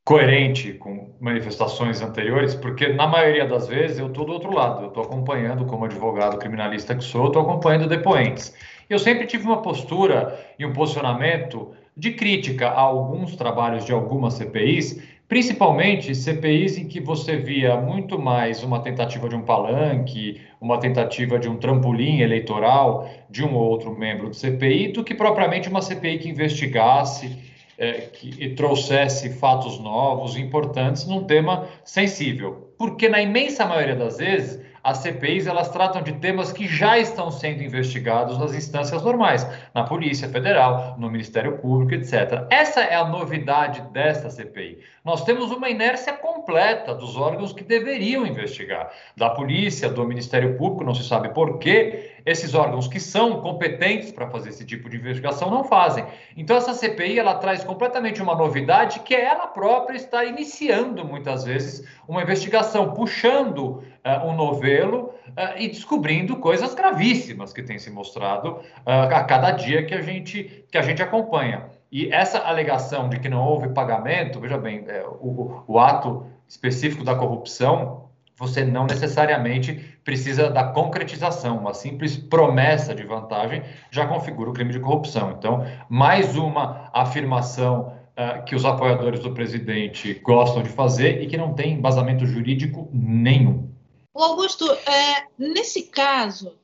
[0.04, 4.88] coerente com manifestações anteriores, porque na maioria das vezes eu estou do outro lado, eu
[4.88, 8.54] estou acompanhando, como advogado criminalista que sou, estou acompanhando depoentes.
[8.88, 14.32] Eu sempre tive uma postura e um posicionamento de crítica a alguns trabalhos de algumas
[14.32, 20.80] CPIs, principalmente CPIs em que você via muito mais uma tentativa de um palanque, uma
[20.80, 25.68] tentativa de um trampolim eleitoral de um ou outro membro do CPI, do que propriamente
[25.68, 27.36] uma CPI que investigasse,
[27.76, 32.72] é, que trouxesse fatos novos, importantes, num tema sensível.
[32.78, 37.30] Porque na imensa maioria das vezes as CPIs elas tratam de temas que já estão
[37.30, 42.46] sendo investigados nas instâncias normais, na Polícia Federal, no Ministério Público, etc.
[42.50, 44.78] Essa é a novidade desta CPI.
[45.04, 50.84] Nós temos uma inércia completa dos órgãos que deveriam investigar, da Polícia, do Ministério Público,
[50.84, 54.96] não se sabe por quê, esses órgãos que são competentes para fazer esse tipo de
[54.96, 56.04] investigação não fazem.
[56.36, 61.86] Então essa CPI ela traz completamente uma novidade que ela própria está iniciando muitas vezes
[62.06, 68.48] uma investigação, puxando uh, um novelo uh, e descobrindo coisas gravíssimas que têm se mostrado
[68.50, 71.70] uh, a cada dia que a gente que a gente acompanha.
[71.90, 77.02] E essa alegação de que não houve pagamento, veja bem, é, o, o ato específico
[77.02, 78.09] da corrupção
[78.40, 81.58] você não necessariamente precisa da concretização.
[81.58, 85.32] Uma simples promessa de vantagem já configura o crime de corrupção.
[85.32, 91.36] Então, mais uma afirmação uh, que os apoiadores do presidente gostam de fazer e que
[91.36, 93.68] não tem embasamento jurídico nenhum.
[94.14, 96.54] Augusto, é, nesse caso,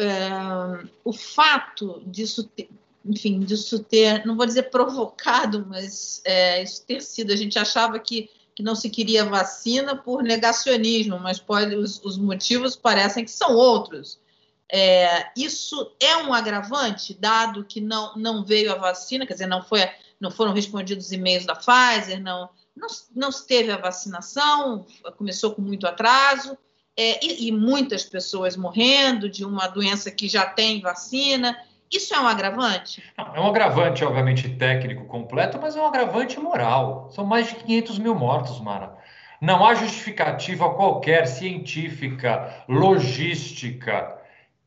[0.00, 0.06] é,
[1.04, 2.68] o fato disso ter,
[3.04, 7.98] enfim, disso ter, não vou dizer provocado, mas é, isso ter sido, a gente achava
[7.98, 13.30] que que não se queria vacina por negacionismo, mas pode, os, os motivos parecem que
[13.30, 14.18] são outros.
[14.72, 19.62] É, isso é um agravante, dado que não, não veio a vacina, quer dizer, não,
[19.62, 19.86] foi,
[20.18, 24.86] não foram respondidos e-mails da Pfizer, não, não, não se teve a vacinação,
[25.18, 26.56] começou com muito atraso,
[26.96, 31.54] é, e, e muitas pessoas morrendo de uma doença que já tem vacina.
[31.90, 33.02] Isso é um agravante?
[33.16, 37.08] É um agravante, obviamente, técnico completo, mas é um agravante moral.
[37.10, 38.96] São mais de 500 mil mortos, Mara.
[39.40, 44.18] Não há justificativa qualquer científica, logística,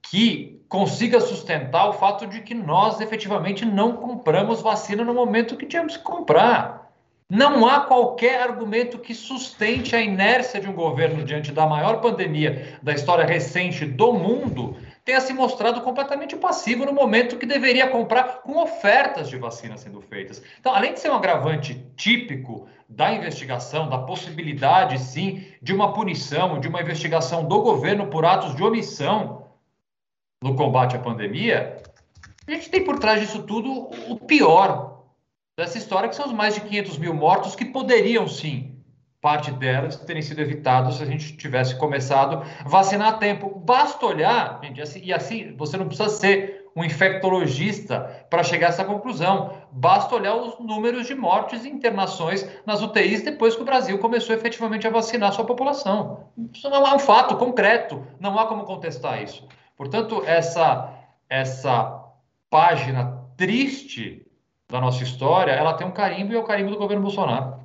[0.02, 5.66] que consiga sustentar o fato de que nós efetivamente não compramos vacina no momento que
[5.66, 6.79] tínhamos que comprar.
[7.30, 12.80] Não há qualquer argumento que sustente a inércia de um governo diante da maior pandemia
[12.82, 18.42] da história recente do mundo tenha se mostrado completamente passivo no momento que deveria comprar
[18.42, 20.42] com ofertas de vacina sendo feitas.
[20.60, 26.60] Então, além de ser um agravante típico da investigação, da possibilidade, sim, de uma punição,
[26.60, 29.46] de uma investigação do governo por atos de omissão
[30.42, 31.78] no combate à pandemia,
[32.48, 33.72] a gente tem por trás disso tudo
[34.12, 34.89] o pior
[35.60, 38.78] dessa história, que são os mais de 500 mil mortos que poderiam, sim,
[39.22, 43.50] parte delas terem sido evitadas se a gente tivesse começado a vacinar a tempo.
[43.60, 48.70] Basta olhar, gente, assim, e assim, você não precisa ser um infectologista para chegar a
[48.70, 49.54] essa conclusão.
[49.70, 54.34] Basta olhar os números de mortes e internações nas UTIs depois que o Brasil começou
[54.34, 56.30] efetivamente a vacinar a sua população.
[56.54, 59.46] Isso não é um fato concreto, não há como contestar isso.
[59.76, 60.94] Portanto, essa,
[61.30, 62.02] essa
[62.50, 64.29] página triste
[64.70, 67.60] da nossa história, ela tem um carimbo e é o carimbo do governo Bolsonaro.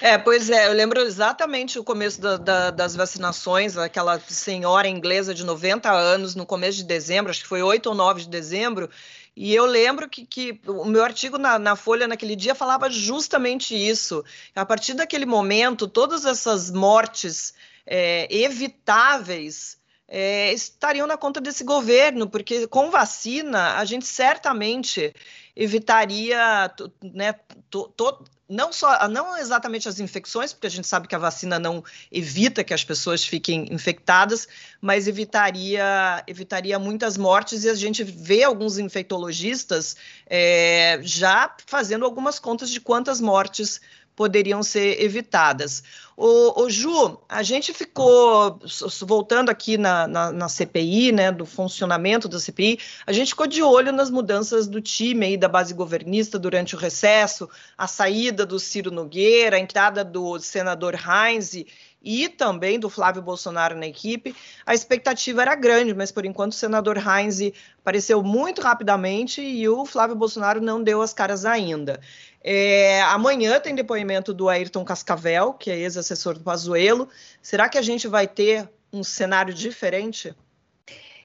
[0.00, 5.34] É, pois é, eu lembro exatamente o começo da, da, das vacinações, aquela senhora inglesa
[5.34, 8.88] de 90 anos, no começo de dezembro, acho que foi 8 ou 9 de dezembro,
[9.34, 13.74] e eu lembro que, que o meu artigo na, na, Folha naquele dia falava justamente
[13.74, 14.24] isso.
[14.54, 17.54] A partir daquele momento, todas essas mortes
[17.86, 25.14] é, evitáveis é, estariam na conta desse governo, porque com vacina a gente certamente
[25.54, 27.34] evitaria né,
[27.68, 31.58] to, to, não só não exatamente as infecções, porque a gente sabe que a vacina
[31.58, 34.48] não evita que as pessoas fiquem infectadas,
[34.80, 42.38] mas evitaria evitaria muitas mortes e a gente vê alguns infectologistas é, já fazendo algumas
[42.38, 43.80] contas de quantas mortes
[44.18, 45.84] poderiam ser evitadas.
[46.16, 48.58] O, o, Ju, a gente ficou,
[49.02, 53.62] voltando aqui na, na, na, CPI, né, do funcionamento da CPI, a gente ficou de
[53.62, 58.58] olho nas mudanças do time aí da base governista durante o recesso, a saída do
[58.58, 61.54] Ciro Nogueira, a entrada do senador Heinz
[62.02, 64.34] e também do Flávio Bolsonaro na equipe.
[64.64, 67.38] A expectativa era grande, mas por enquanto o senador Heinz
[67.80, 72.00] apareceu muito rapidamente e o Flávio Bolsonaro não deu as caras ainda.
[72.42, 77.08] É, amanhã tem depoimento do Ayrton Cascavel, que é ex-assessor do Pazuello.
[77.42, 80.34] Será que a gente vai ter um cenário diferente?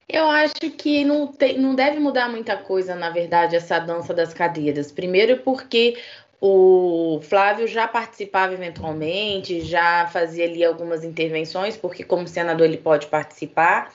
[0.08, 4.92] Eu acho que não, não deve mudar muita coisa, na verdade, essa dança das cadeiras.
[4.92, 5.98] Primeiro, porque
[6.42, 13.08] o Flávio já participava eventualmente, já fazia ali algumas intervenções, porque como senador ele pode
[13.08, 13.94] participar.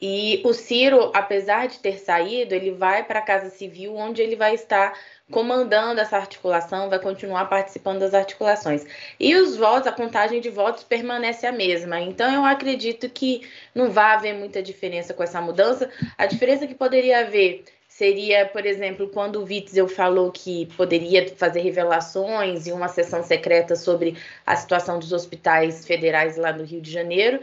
[0.00, 4.34] E o Ciro, apesar de ter saído, ele vai para a Casa Civil, onde ele
[4.34, 4.98] vai estar
[5.32, 8.84] comandando essa articulação, vai continuar participando das articulações.
[9.18, 12.00] E os votos, a contagem de votos permanece a mesma.
[12.00, 13.42] Então eu acredito que
[13.74, 15.90] não vai haver muita diferença com essa mudança.
[16.16, 21.60] A diferença que poderia haver seria, por exemplo, quando o Witzel falou que poderia fazer
[21.60, 24.16] revelações e uma sessão secreta sobre
[24.46, 27.40] a situação dos hospitais federais lá no Rio de Janeiro,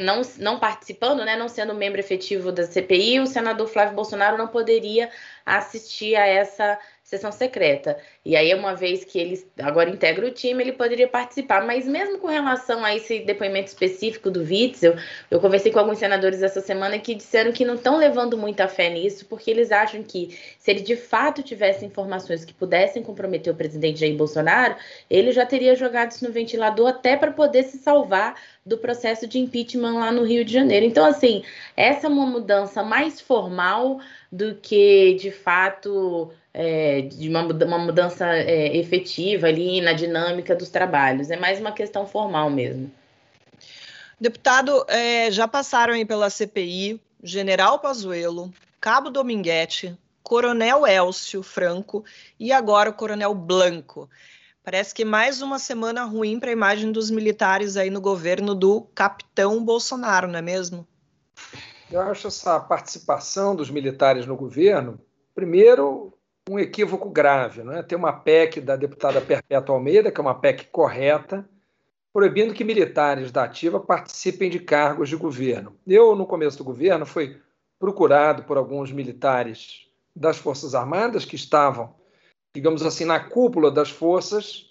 [0.00, 4.48] não, não participando, né, não sendo membro efetivo da CPI, o senador Flávio Bolsonaro não
[4.48, 5.10] poderia
[5.44, 6.78] assistir a essa
[7.08, 7.96] sessão secreta.
[8.22, 11.64] E aí, uma vez que ele agora integra o time, ele poderia participar.
[11.64, 14.94] Mas mesmo com relação a esse depoimento específico do Witzel,
[15.30, 18.90] eu conversei com alguns senadores essa semana que disseram que não estão levando muita fé
[18.90, 23.56] nisso, porque eles acham que se ele de fato tivesse informações que pudessem comprometer o
[23.56, 24.76] presidente Jair Bolsonaro,
[25.08, 28.34] ele já teria jogado isso no ventilador até para poder se salvar
[28.66, 30.84] do processo de impeachment lá no Rio de Janeiro.
[30.84, 31.42] Então, assim,
[31.74, 33.98] essa é uma mudança mais formal
[34.30, 40.68] do que, de fato, é, de uma, uma mudança é, efetiva ali na dinâmica dos
[40.68, 41.30] trabalhos.
[41.30, 42.90] É mais uma questão formal mesmo.
[44.20, 52.04] Deputado, é, já passaram aí pela CPI General Pazuello, Cabo Dominguete, Coronel Elcio Franco
[52.38, 54.10] e agora o Coronel Blanco.
[54.62, 58.82] Parece que mais uma semana ruim para a imagem dos militares aí no governo do
[58.94, 60.86] capitão Bolsonaro, não é mesmo?
[61.90, 65.00] Eu acho essa participação dos militares no governo,
[65.34, 66.12] primeiro,
[66.48, 67.62] um equívoco grave.
[67.62, 67.82] Não é?
[67.82, 71.48] Tem uma PEC da deputada Perpétua Almeida, que é uma PEC correta,
[72.12, 75.76] proibindo que militares da ativa participem de cargos de governo.
[75.86, 77.36] Eu, no começo do governo, fui
[77.78, 81.94] procurado por alguns militares das Forças Armadas que estavam,
[82.52, 84.68] digamos assim, na cúpula das forças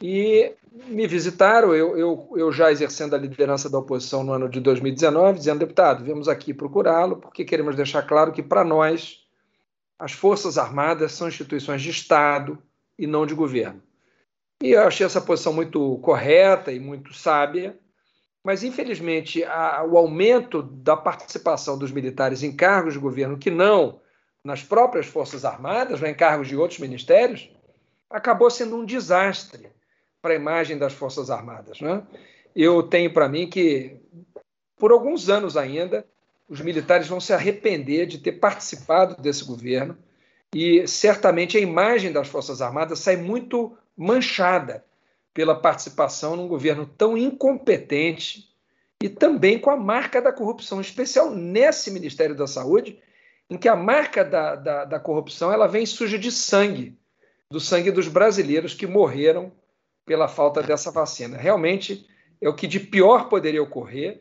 [0.00, 0.52] e
[0.86, 5.38] me visitaram, eu, eu, eu já exercendo a liderança da oposição no ano de 2019,
[5.38, 9.21] dizendo, deputado, viemos aqui procurá-lo porque queremos deixar claro que, para nós,
[10.02, 12.60] as Forças Armadas são instituições de Estado
[12.98, 13.80] e não de governo.
[14.60, 17.78] E eu achei essa posição muito correta e muito sábia,
[18.44, 24.00] mas, infelizmente, a, o aumento da participação dos militares em cargos de governo que não
[24.44, 27.48] nas próprias Forças Armadas, né, em cargos de outros ministérios,
[28.10, 29.70] acabou sendo um desastre
[30.20, 31.80] para a imagem das Forças Armadas.
[31.80, 32.04] Né?
[32.56, 34.00] Eu tenho para mim que,
[34.76, 36.04] por alguns anos ainda,
[36.52, 39.96] os militares vão se arrepender de ter participado desse governo
[40.54, 44.84] e certamente a imagem das Forças Armadas sai muito manchada
[45.32, 48.50] pela participação num governo tão incompetente
[49.02, 53.00] e também com a marca da corrupção, em especial nesse Ministério da Saúde,
[53.48, 56.98] em que a marca da, da, da corrupção ela vem suja de sangue,
[57.50, 59.50] do sangue dos brasileiros que morreram
[60.04, 61.38] pela falta dessa vacina.
[61.38, 62.06] Realmente
[62.42, 64.20] é o que de pior poderia ocorrer,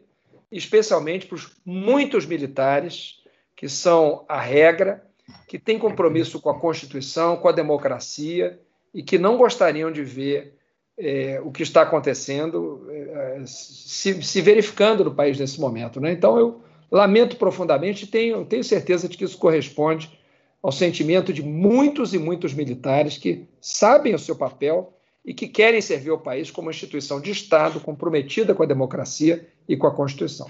[0.52, 3.22] especialmente para os muitos militares
[3.56, 5.04] que são a regra,
[5.48, 8.60] que têm compromisso com a Constituição, com a democracia
[8.94, 10.56] e que não gostariam de ver
[10.98, 16.02] é, o que está acontecendo é, se, se, verificando no país nesse momento.
[16.02, 16.12] Né?
[16.12, 16.62] Então, eu
[16.92, 20.20] lamento profundamente e tenho, tenho certeza de que isso corresponde
[20.62, 25.82] ao sentimento de muitos e muitos militares que sabem o seu papel e que querem
[25.82, 30.48] servir ao país como instituição de Estado comprometida com a democracia e com a Constituição.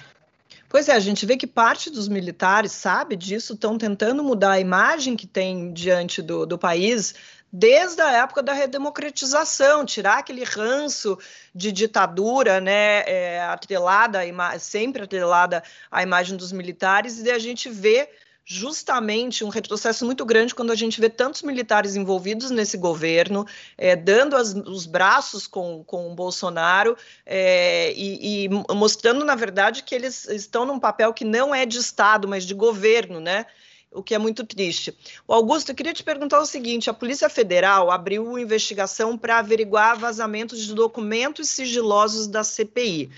[0.69, 4.60] Pois é, a gente vê que parte dos militares sabe disso, estão tentando mudar a
[4.60, 7.13] imagem que tem diante do, do país
[7.51, 11.17] desde a época da redemocratização, tirar aquele ranço
[11.53, 14.19] de ditadura, né, é, atrelada,
[14.57, 18.10] sempre atrelada à imagem dos militares, e a gente vê
[18.45, 23.45] justamente um retrocesso muito grande quando a gente vê tantos militares envolvidos nesse governo,
[23.77, 29.84] é, dando as, os braços com, com o Bolsonaro é, e, e, mostrando, na verdade,
[29.84, 33.45] que eles estão num papel que não é de Estado, mas de governo, né?
[33.93, 34.95] o que é muito triste.
[35.28, 39.99] O Augusto, eu queria te perguntar o seguinte: a Polícia Federal abriu investigação para averiguar
[39.99, 43.09] vazamentos de documentos sigilosos da CPI,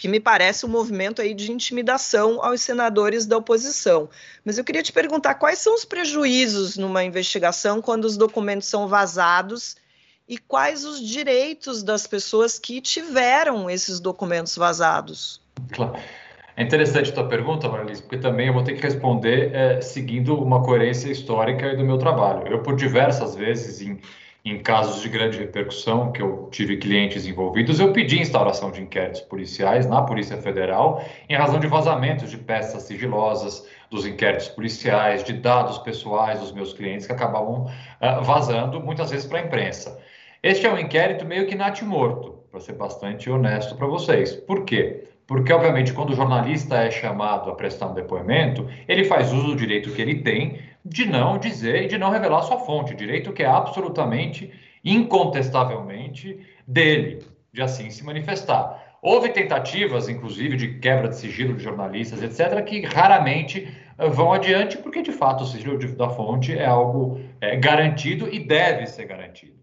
[0.00, 4.08] que me parece um movimento aí de intimidação aos senadores da oposição.
[4.44, 8.88] Mas eu queria te perguntar quais são os prejuízos numa investigação quando os documentos são
[8.88, 9.76] vazados
[10.28, 15.40] e quais os direitos das pessoas que tiveram esses documentos vazados.
[15.72, 15.98] Claro.
[16.58, 20.34] É interessante a tua pergunta, Marlies, porque também eu vou ter que responder é, seguindo
[20.34, 22.48] uma coerência histórica do meu trabalho.
[22.48, 24.00] Eu, por diversas vezes, em,
[24.50, 29.20] em casos de grande repercussão, que eu tive clientes envolvidos, eu pedi instauração de inquéritos
[29.20, 35.34] policiais na Polícia Federal em razão de vazamentos de peças sigilosas dos inquéritos policiais, de
[35.34, 39.98] dados pessoais dos meus clientes que acabavam uh, vazando, muitas vezes para a imprensa.
[40.42, 44.34] Este é um inquérito meio que natimorto, para ser bastante honesto para vocês.
[44.34, 45.08] Por quê?
[45.26, 49.56] Porque, obviamente, quando o jornalista é chamado a prestar um depoimento, ele faz uso do
[49.56, 53.42] direito que ele tem de não dizer e de não revelar sua fonte, direito que
[53.42, 54.50] é absolutamente,
[54.84, 57.22] incontestavelmente dele,
[57.52, 58.96] de assim se manifestar.
[59.00, 64.76] Houve tentativas, inclusive, de quebra de sigilo de jornalistas, etc., que raramente eh, vão adiante,
[64.78, 69.58] porque, de fato, o sigilo da fonte é algo é, garantido e deve ser garantido.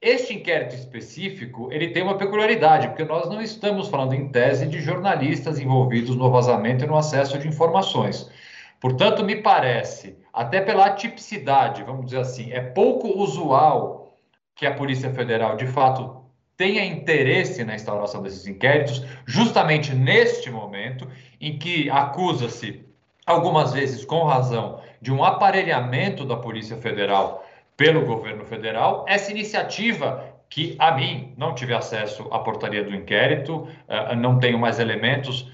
[0.00, 4.78] Este inquérito específico, ele tem uma peculiaridade, porque nós não estamos falando em tese de
[4.80, 8.30] jornalistas envolvidos no vazamento e no acesso de informações.
[8.78, 14.18] Portanto, me parece, até pela tipicidade, vamos dizer assim, é pouco usual
[14.54, 16.24] que a Polícia Federal, de fato,
[16.58, 21.08] tenha interesse na instauração desses inquéritos, justamente neste momento
[21.40, 22.84] em que acusa-se,
[23.24, 27.42] algumas vezes com razão, de um aparelhamento da Polícia Federal
[27.74, 29.06] pelo governo federal.
[29.08, 34.58] Essa iniciativa, que a mim não tive acesso à portaria do inquérito, uh, não tenho
[34.58, 35.50] mais elementos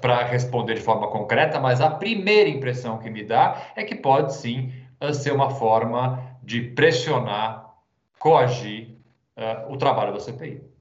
[0.00, 4.34] para responder de forma concreta, mas a primeira impressão que me dá é que pode
[4.34, 7.70] sim uh, ser uma forma de pressionar,
[8.18, 8.90] coagir
[9.68, 10.71] o trabalho da CPI.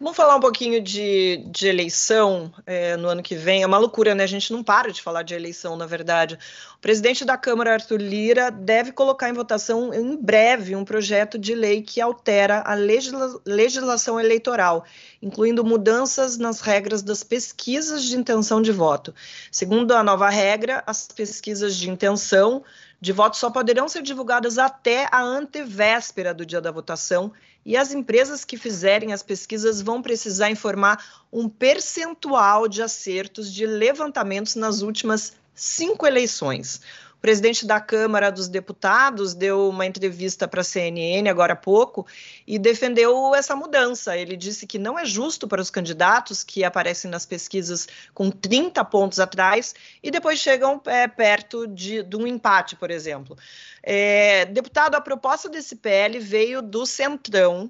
[0.00, 3.64] Vamos falar um pouquinho de, de eleição é, no ano que vem.
[3.64, 4.22] É uma loucura, né?
[4.22, 6.38] A gente não para de falar de eleição, na verdade.
[6.76, 11.52] O presidente da Câmara, Arthur Lira, deve colocar em votação em breve um projeto de
[11.52, 14.84] lei que altera a legisla legislação eleitoral,
[15.20, 19.12] incluindo mudanças nas regras das pesquisas de intenção de voto.
[19.50, 22.62] Segundo a nova regra, as pesquisas de intenção
[23.00, 27.32] de voto só poderão ser divulgadas até a antevéspera do dia da votação
[27.64, 33.66] e as empresas que fizerem as pesquisas vão precisar informar um percentual de acertos de
[33.66, 36.80] levantamentos nas últimas cinco eleições.
[37.18, 42.06] O presidente da Câmara dos Deputados deu uma entrevista para a CNN agora há pouco
[42.46, 44.16] e defendeu essa mudança.
[44.16, 48.84] Ele disse que não é justo para os candidatos que aparecem nas pesquisas com 30
[48.84, 53.36] pontos atrás e depois chegam é, perto de, de, um empate, por exemplo.
[53.82, 57.68] É, deputado, a proposta desse PL veio do Centrão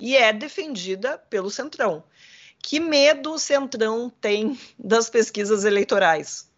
[0.00, 2.02] e é defendida pelo Centrão.
[2.60, 6.48] Que medo o Centrão tem das pesquisas eleitorais?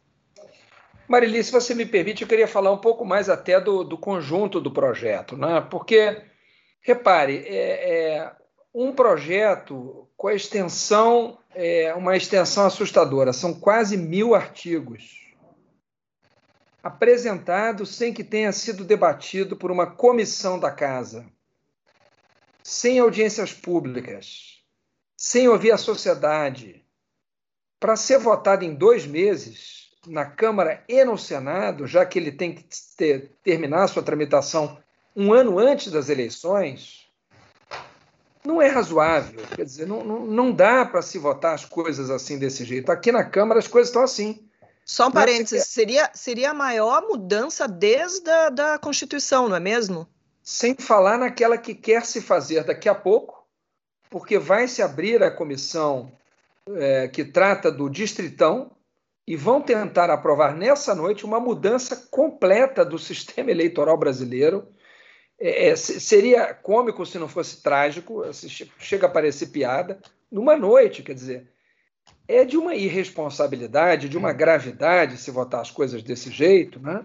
[1.10, 4.60] Marili, se você me permite, eu queria falar um pouco mais até do, do conjunto
[4.60, 5.60] do projeto, né?
[5.60, 6.22] porque,
[6.80, 8.36] repare, é, é
[8.72, 15.34] um projeto com a extensão, é, uma extensão assustadora, são quase mil artigos
[16.80, 21.26] apresentados sem que tenha sido debatido por uma comissão da Casa,
[22.62, 24.62] sem audiências públicas,
[25.16, 26.86] sem ouvir a sociedade,
[27.80, 32.54] para ser votado em dois meses na Câmara e no Senado, já que ele tem
[32.54, 32.64] que
[32.96, 34.78] ter, terminar sua tramitação
[35.14, 37.06] um ano antes das eleições,
[38.44, 39.42] não é razoável.
[39.54, 42.90] Quer dizer, não, não, não dá para se votar as coisas assim desse jeito.
[42.90, 44.46] Aqui na Câmara as coisas estão assim.
[44.84, 50.08] Só um parênteses, seria, seria a maior mudança desde a da Constituição, não é mesmo?
[50.42, 53.46] Sem falar naquela que quer se fazer daqui a pouco,
[54.08, 56.10] porque vai se abrir a comissão
[56.74, 58.70] é, que trata do distritão,
[59.26, 64.68] e vão tentar aprovar nessa noite uma mudança completa do sistema eleitoral brasileiro.
[65.38, 68.22] É, é seria cômico se não fosse trágico,
[68.78, 70.00] chega a parecer piada,
[70.30, 71.48] numa noite, quer dizer.
[72.26, 77.04] É de uma irresponsabilidade, de uma gravidade se votar as coisas desse jeito, né?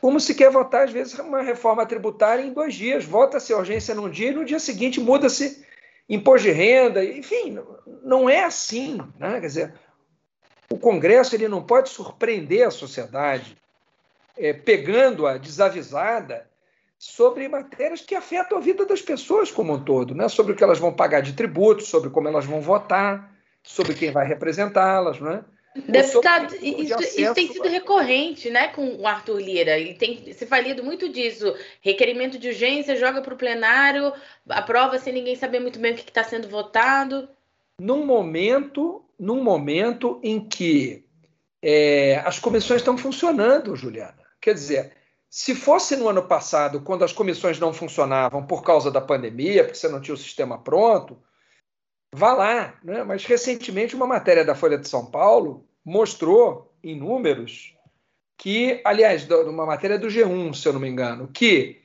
[0.00, 3.04] como se quer votar, às vezes, uma reforma tributária em dois dias.
[3.04, 5.64] Vota-se a urgência num dia e no dia seguinte muda-se
[6.08, 7.04] imposto de renda.
[7.04, 7.58] Enfim,
[8.02, 8.98] não é assim.
[9.18, 9.40] Né?
[9.40, 9.74] Quer dizer,
[10.72, 13.56] o Congresso ele não pode surpreender a sociedade
[14.38, 16.48] é, pegando-a desavisada
[16.98, 20.28] sobre matérias que afetam a vida das pessoas como um todo, né?
[20.28, 24.12] sobre o que elas vão pagar de tributos, sobre como elas vão votar, sobre quem
[24.12, 25.18] vai representá-las.
[25.18, 25.42] Né?
[25.74, 29.78] Deputado, isso, isso, tem sido recorrente, né, com o Arthur Lira.
[29.78, 31.54] Ele tem se falido muito disso.
[31.80, 34.12] Requerimento de urgência, joga para o plenário,
[34.48, 37.28] aprova sem ninguém saber muito bem o que está sendo votado.
[37.80, 41.04] Num momento, num momento em que
[41.62, 44.24] é, as comissões estão funcionando, Juliana.
[44.40, 44.96] Quer dizer,
[45.28, 49.78] se fosse no ano passado, quando as comissões não funcionavam por causa da pandemia, porque
[49.78, 51.22] você não tinha o sistema pronto,
[52.14, 52.78] vá lá.
[52.82, 53.04] Né?
[53.04, 57.76] Mas recentemente uma matéria da Folha de São Paulo mostrou em números
[58.38, 61.78] que, aliás, uma matéria do G1, se eu não me engano, que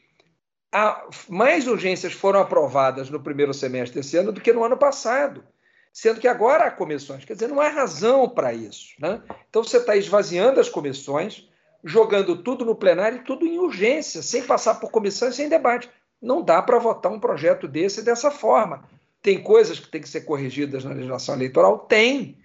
[1.27, 5.43] mais urgências foram aprovadas no primeiro semestre desse ano do que no ano passado,
[5.95, 7.23] sendo que agora há comissões.
[7.23, 8.89] Quer dizer, não há razão para isso.
[8.99, 9.21] Né?
[9.49, 11.47] Então você está esvaziando as comissões,
[11.85, 15.89] jogando tudo no plenário, tudo em urgência, sem passar por comissão e sem debate.
[16.21, 18.83] Não dá para votar um projeto desse dessa forma.
[19.21, 21.79] Tem coisas que têm que ser corrigidas na legislação eleitoral?
[21.79, 22.37] Tem.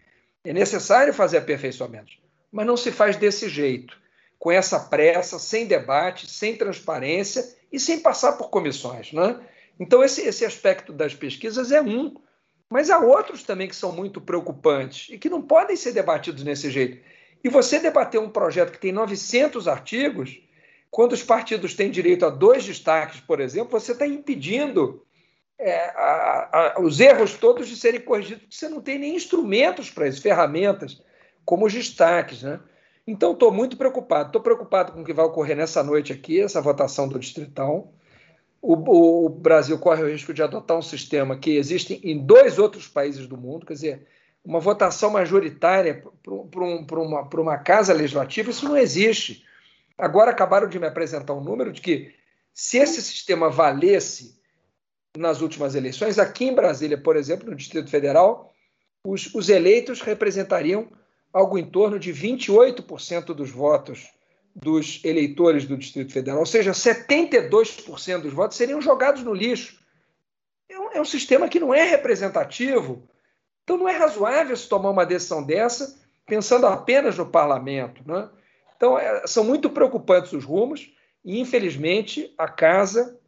[0.45, 2.21] É necessário fazer aperfeiçoamentos.
[2.53, 3.99] Mas não se faz desse jeito,
[4.39, 9.13] com essa pressa, sem debate, sem transparência e sem passar por comissões.
[9.13, 9.41] Né?
[9.79, 12.15] Então, esse, esse aspecto das pesquisas é um.
[12.71, 16.71] Mas há outros também que são muito preocupantes e que não podem ser debatidos nesse
[16.71, 17.03] jeito.
[17.43, 20.41] E você debater um projeto que tem 900 artigos,
[20.89, 25.05] quando os partidos têm direito a dois destaques, por exemplo, você está impedindo
[25.59, 29.91] é, a, a, os erros todos de serem corrigidos, porque você não tem nem instrumentos
[29.91, 31.03] para isso, ferramentas,
[31.45, 32.43] como os destaques.
[32.43, 32.61] Né?
[33.05, 34.29] Então, estou muito preocupado.
[34.29, 37.91] Estou preocupado com o que vai ocorrer nessa noite aqui, essa votação do Distritão.
[38.63, 42.87] O, o, Brasil corre o risco de adotar um sistema que existe em dois outros
[42.87, 44.07] países do mundo, quer dizer,
[44.45, 49.45] uma votação majoritária para um, uma, uma casa legislativa, isso não existe.
[49.97, 52.15] Agora acabaram de me apresentar um número de que,
[52.53, 54.41] se esse sistema valesse
[55.17, 56.19] nas últimas eleições.
[56.19, 58.53] Aqui em Brasília, por exemplo, no Distrito Federal,
[59.05, 60.89] os, os eleitos representariam
[61.33, 64.09] algo em torno de 28% dos votos
[64.55, 69.79] dos eleitores do Distrito Federal, ou seja, 72% dos votos seriam jogados no lixo.
[70.69, 73.09] É um, é um, sistema que não é representativo.
[73.65, 78.03] Então não é razoável se tomar uma decisão dessa pensando apenas no parlamento.
[78.07, 78.29] Né?
[78.77, 80.93] Então é, são muito preocupantes os rumos
[81.25, 83.19] e, infelizmente, a casa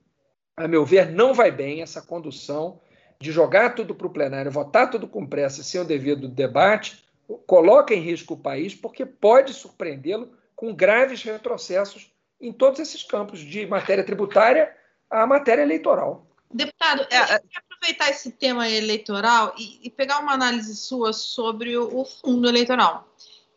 [0.56, 2.80] a meu ver, não vai bem essa condução
[3.18, 7.04] de jogar tudo para o plenário, votar tudo com pressa sem o devido debate,
[7.46, 10.30] coloca em risco o país, porque pode surpreendê-lo
[10.62, 12.08] com graves retrocessos
[12.40, 14.72] em todos esses campos, de matéria tributária
[15.10, 16.24] à matéria eleitoral.
[16.54, 21.76] Deputado, é, eu queria aproveitar esse tema eleitoral e, e, pegar uma análise sua sobre
[21.76, 23.08] o, o fundo eleitoral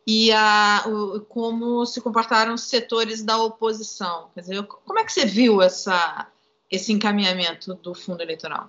[0.07, 4.31] e a, o, como se comportaram os setores da oposição.
[4.33, 6.27] Quer dizer, como é que você viu essa,
[6.71, 8.67] esse encaminhamento do fundo eleitoral?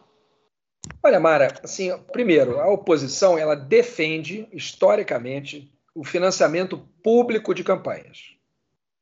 [1.03, 8.37] Olha, Mara, assim, primeiro, a oposição ela defende historicamente o financiamento público de campanhas.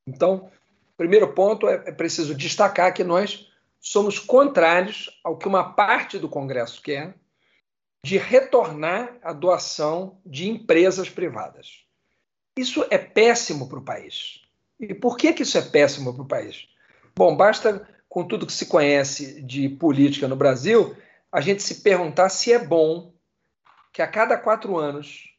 [0.06, 0.48] Então,
[0.96, 6.28] primeiro ponto é, é preciso destacar que nós somos contrários ao que uma parte do
[6.28, 7.16] Congresso quer
[8.04, 11.84] de retornar a doação de empresas privadas.
[12.56, 14.42] Isso é péssimo para o país.
[14.78, 16.68] E por que, que isso é péssimo para o país?
[17.16, 20.94] Bom, basta com tudo que se conhece de política no Brasil,
[21.32, 23.12] a gente se perguntar se é bom
[23.92, 25.33] que a cada quatro anos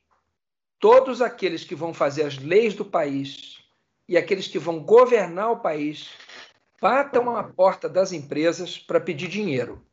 [0.85, 3.57] todos aqueles que vão fazer as leis do país
[4.07, 6.11] e aqueles que vão governar o país
[6.79, 9.83] batam a porta das empresas para pedir dinheiro.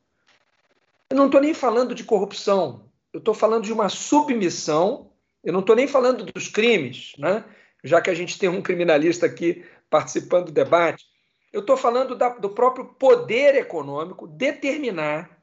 [1.09, 5.11] Eu não estou nem falando de corrupção, eu estou falando de uma submissão,
[5.43, 7.43] eu não estou nem falando dos crimes, né?
[7.82, 11.07] já que a gente tem um criminalista aqui participando do debate.
[11.51, 15.43] Eu estou falando da, do próprio poder econômico determinar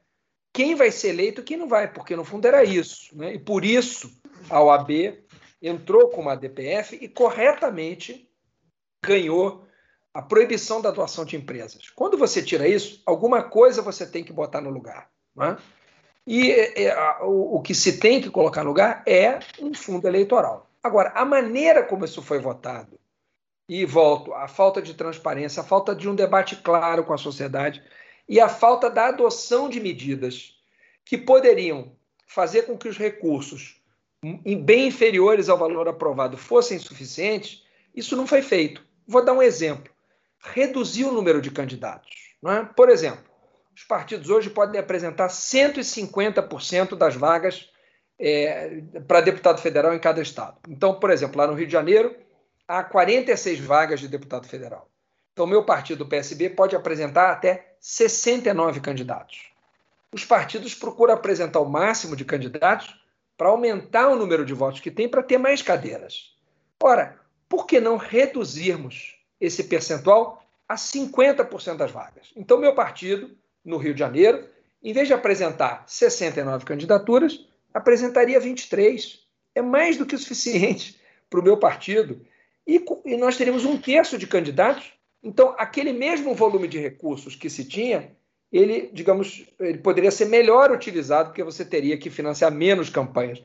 [0.52, 3.18] quem vai ser eleito e quem não vai, porque no fundo era isso.
[3.18, 3.34] Né?
[3.34, 4.16] E por isso
[4.48, 5.18] a OAB
[5.60, 8.28] entrou com uma DPF e corretamente
[9.04, 9.66] ganhou
[10.12, 11.90] a proibição da doação de empresas.
[11.90, 15.10] Quando você tira isso, alguma coisa você tem que botar no lugar.
[15.36, 15.56] Né?
[16.26, 20.06] E é, é, o, o que se tem que colocar no lugar é um fundo
[20.06, 20.68] eleitoral.
[20.82, 22.98] Agora, a maneira como isso foi votado,
[23.70, 27.80] e volto, a falta de transparência, a falta de um debate claro com a sociedade
[28.28, 30.60] e a falta da adoção de medidas
[31.04, 31.92] que poderiam
[32.26, 33.79] fazer com que os recursos
[34.22, 37.62] bem inferiores ao valor aprovado fossem suficientes,
[37.94, 38.84] isso não foi feito.
[39.06, 39.92] Vou dar um exemplo.
[40.38, 42.10] Reduzir o número de candidatos.
[42.46, 42.64] É?
[42.64, 43.24] Por exemplo,
[43.74, 47.70] os partidos hoje podem apresentar 150% das vagas
[48.18, 50.58] é, para deputado federal em cada estado.
[50.68, 52.14] Então, por exemplo, lá no Rio de Janeiro,
[52.68, 54.88] há 46 vagas de deputado federal.
[55.32, 59.50] Então, meu partido, o PSB, pode apresentar até 69 candidatos.
[60.12, 62.99] Os partidos procuram apresentar o máximo de candidatos
[63.40, 66.34] para aumentar o número de votos que tem para ter mais cadeiras.
[66.78, 67.18] Ora,
[67.48, 72.32] por que não reduzirmos esse percentual a 50% das vagas?
[72.36, 73.34] Então, meu partido,
[73.64, 74.46] no Rio de Janeiro,
[74.82, 79.20] em vez de apresentar 69 candidaturas, apresentaria 23.
[79.54, 82.20] É mais do que o suficiente para o meu partido.
[82.66, 84.92] E, e nós teríamos um terço de candidatos.
[85.22, 88.14] Então, aquele mesmo volume de recursos que se tinha
[88.52, 93.42] ele, digamos, ele poderia ser melhor utilizado porque você teria que financiar menos campanhas.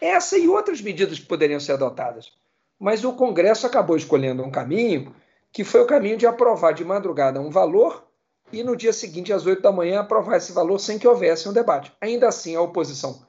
[0.00, 2.32] Essa e outras medidas poderiam ser adotadas.
[2.78, 5.14] Mas o Congresso acabou escolhendo um caminho
[5.52, 8.04] que foi o caminho de aprovar de madrugada um valor
[8.52, 11.52] e no dia seguinte, às oito da manhã, aprovar esse valor sem que houvesse um
[11.52, 11.90] debate.
[12.00, 13.24] Ainda assim, a oposição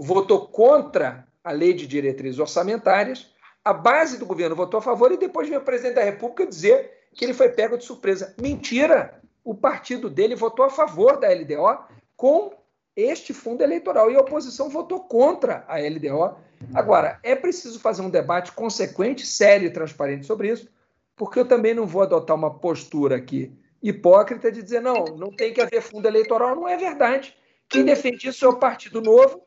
[0.00, 3.32] votou contra a lei de diretrizes orçamentárias,
[3.64, 6.90] a base do governo votou a favor e depois veio o presidente da República dizer
[7.12, 8.34] que ele foi pego de surpresa.
[8.40, 9.20] Mentira!
[9.44, 11.84] O partido dele votou a favor da LDO
[12.16, 12.52] com
[12.96, 16.36] este fundo eleitoral e a oposição votou contra a LDO.
[16.74, 20.68] Agora, é preciso fazer um debate consequente, sério e transparente sobre isso,
[21.14, 25.52] porque eu também não vou adotar uma postura aqui hipócrita de dizer não, não tem
[25.52, 26.56] que haver fundo eleitoral.
[26.56, 27.34] Não é verdade.
[27.68, 29.42] Quem defende isso é o Partido Novo,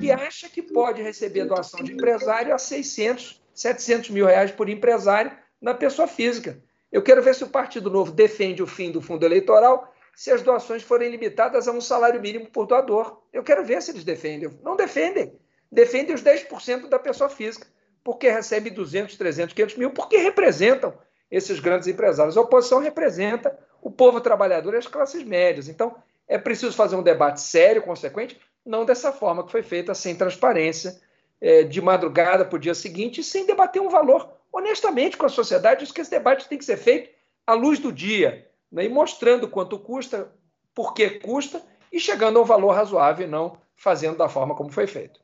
[0.00, 5.32] que acha que pode receber doação de empresário a 600, 700 mil reais por empresário
[5.60, 6.62] na pessoa física.
[6.92, 10.42] Eu quero ver se o Partido Novo defende o fim do fundo eleitoral se as
[10.42, 13.22] doações forem limitadas a um salário mínimo por doador.
[13.32, 14.50] Eu quero ver se eles defendem.
[14.62, 15.32] Não defendem.
[15.70, 17.66] Defendem os 10% da pessoa física,
[18.04, 20.92] porque recebe 200, 300, 500 mil, porque representam
[21.30, 22.36] esses grandes empresários.
[22.36, 25.66] A oposição representa o povo trabalhador e as classes médias.
[25.66, 25.96] Então,
[26.28, 31.00] é preciso fazer um debate sério, consequente, não dessa forma que foi feita, sem transparência,
[31.40, 35.82] eh, de madrugada para o dia seguinte, sem debater um valor honestamente com a sociedade,
[35.82, 37.10] acho que esse debate tem que ser feito
[37.46, 38.84] à luz do dia, né?
[38.84, 40.30] e mostrando quanto custa,
[40.74, 44.70] por que custa, e chegando a um valor razoável e não fazendo da forma como
[44.70, 45.20] foi feito.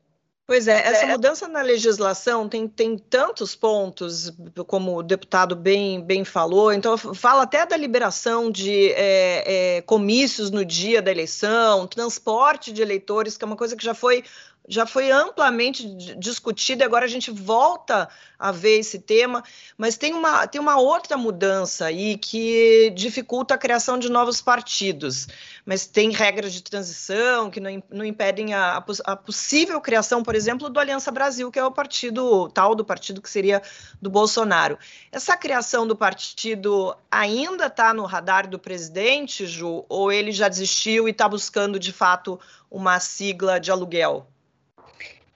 [0.49, 1.11] Pois é, essa é.
[1.11, 4.33] mudança na legislação tem, tem tantos pontos,
[4.65, 10.49] como o deputado bem, bem falou, então fala até da liberação de é, é, comícios
[10.49, 14.23] no dia da eleição, transporte de eleitores, que é uma coisa que já foi
[14.69, 15.83] já foi amplamente
[16.15, 18.07] discutido e agora a gente volta
[18.37, 19.43] a ver esse tema,
[19.75, 25.27] mas tem uma, tem uma outra mudança aí que dificulta a criação de novos partidos,
[25.65, 30.69] mas tem regras de transição que não, não impedem a, a possível criação, por exemplo,
[30.69, 33.63] do Aliança Brasil, que é o partido tal do partido que seria
[33.99, 34.77] do Bolsonaro.
[35.11, 41.07] Essa criação do partido ainda está no radar do presidente, Ju, ou ele já desistiu
[41.07, 42.39] e está buscando de fato
[42.69, 44.27] uma sigla de aluguel?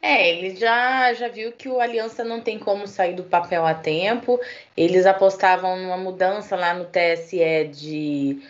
[0.06, 3.74] É, ele já, já viu que o Aliança não tem como sair do papel a
[3.74, 4.38] tempo.
[4.76, 8.42] Eles apostavam numa mudança lá no TSE de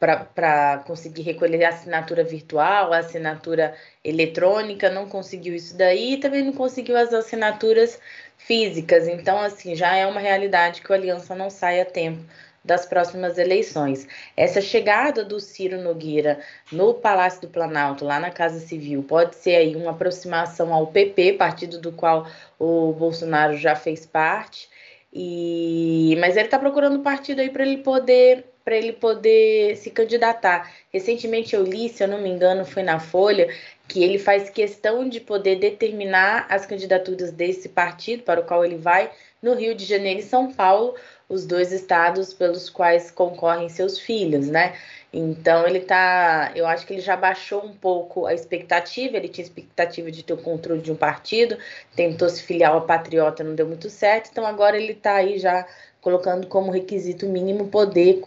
[0.00, 6.42] para conseguir recolher a assinatura virtual, a assinatura eletrônica, não conseguiu isso daí e também
[6.42, 8.00] não conseguiu as assinaturas
[8.38, 9.06] físicas.
[9.06, 12.24] Então, assim, já é uma realidade que o Aliança não sai a tempo
[12.64, 14.06] das próximas eleições.
[14.36, 16.40] Essa chegada do Ciro Nogueira
[16.70, 21.34] no Palácio do Planalto, lá na Casa Civil, pode ser aí uma aproximação ao PP,
[21.34, 22.26] partido do qual
[22.58, 24.68] o Bolsonaro já fez parte.
[25.12, 30.72] E mas ele está procurando partido aí para ele poder para ele poder se candidatar.
[30.92, 33.48] Recentemente eu li, se eu não me engano, foi na Folha,
[33.88, 38.76] que ele faz questão de poder determinar as candidaturas desse partido para o qual ele
[38.76, 39.10] vai
[39.42, 40.94] no Rio de Janeiro e São Paulo,
[41.32, 44.74] os dois estados pelos quais concorrem seus filhos, né?
[45.12, 49.44] Então ele tá, eu acho que ele já baixou um pouco a expectativa, ele tinha
[49.44, 51.56] expectativa de ter o controle de um partido,
[51.96, 55.66] tentou se filiar ao Patriota, não deu muito certo, então agora ele está aí já
[56.00, 58.20] colocando como requisito mínimo poder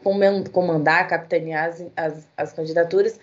[0.52, 3.20] comandar, capitanear as, as, as candidaturas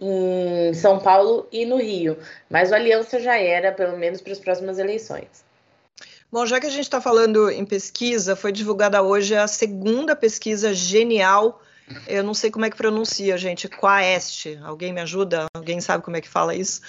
[0.00, 2.18] em São Paulo e no Rio.
[2.48, 5.45] Mas o Aliança já era, pelo menos para as próximas eleições.
[6.30, 10.74] Bom, já que a gente está falando em pesquisa, foi divulgada hoje a segunda pesquisa
[10.74, 11.62] genial.
[12.06, 13.68] Eu não sei como é que pronuncia, gente.
[13.68, 14.58] Quaest.
[14.64, 15.46] Alguém me ajuda?
[15.54, 16.80] Alguém sabe como é que fala isso?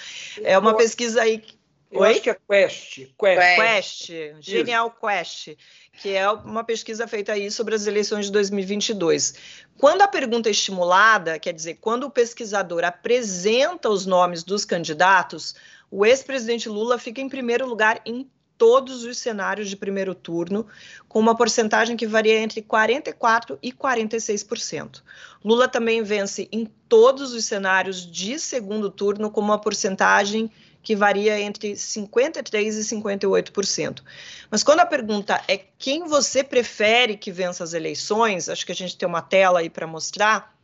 [0.44, 1.44] É uma pesquisa aí.
[1.92, 2.12] Eu Oi?
[2.12, 2.96] acho que é Quest.
[3.18, 3.56] Quest.
[3.56, 4.12] Quest.
[4.42, 5.56] Genial Quest.
[5.94, 9.36] Que é uma pesquisa feita aí sobre as eleições de 2022.
[9.78, 15.56] Quando a pergunta é estimulada, quer dizer, quando o pesquisador apresenta os nomes dos candidatos,
[15.90, 20.66] o ex-presidente Lula fica em primeiro lugar em todos os cenários de primeiro turno,
[21.08, 25.02] com uma porcentagem que varia entre 44% e 46%.
[25.44, 30.50] Lula também vence em todos os cenários de segundo turno, com uma porcentagem
[30.82, 34.02] que varia entre 53% e 58%.
[34.50, 38.76] Mas quando a pergunta é quem você prefere que vença as eleições, acho que a
[38.76, 40.58] gente tem uma tela aí para mostrar,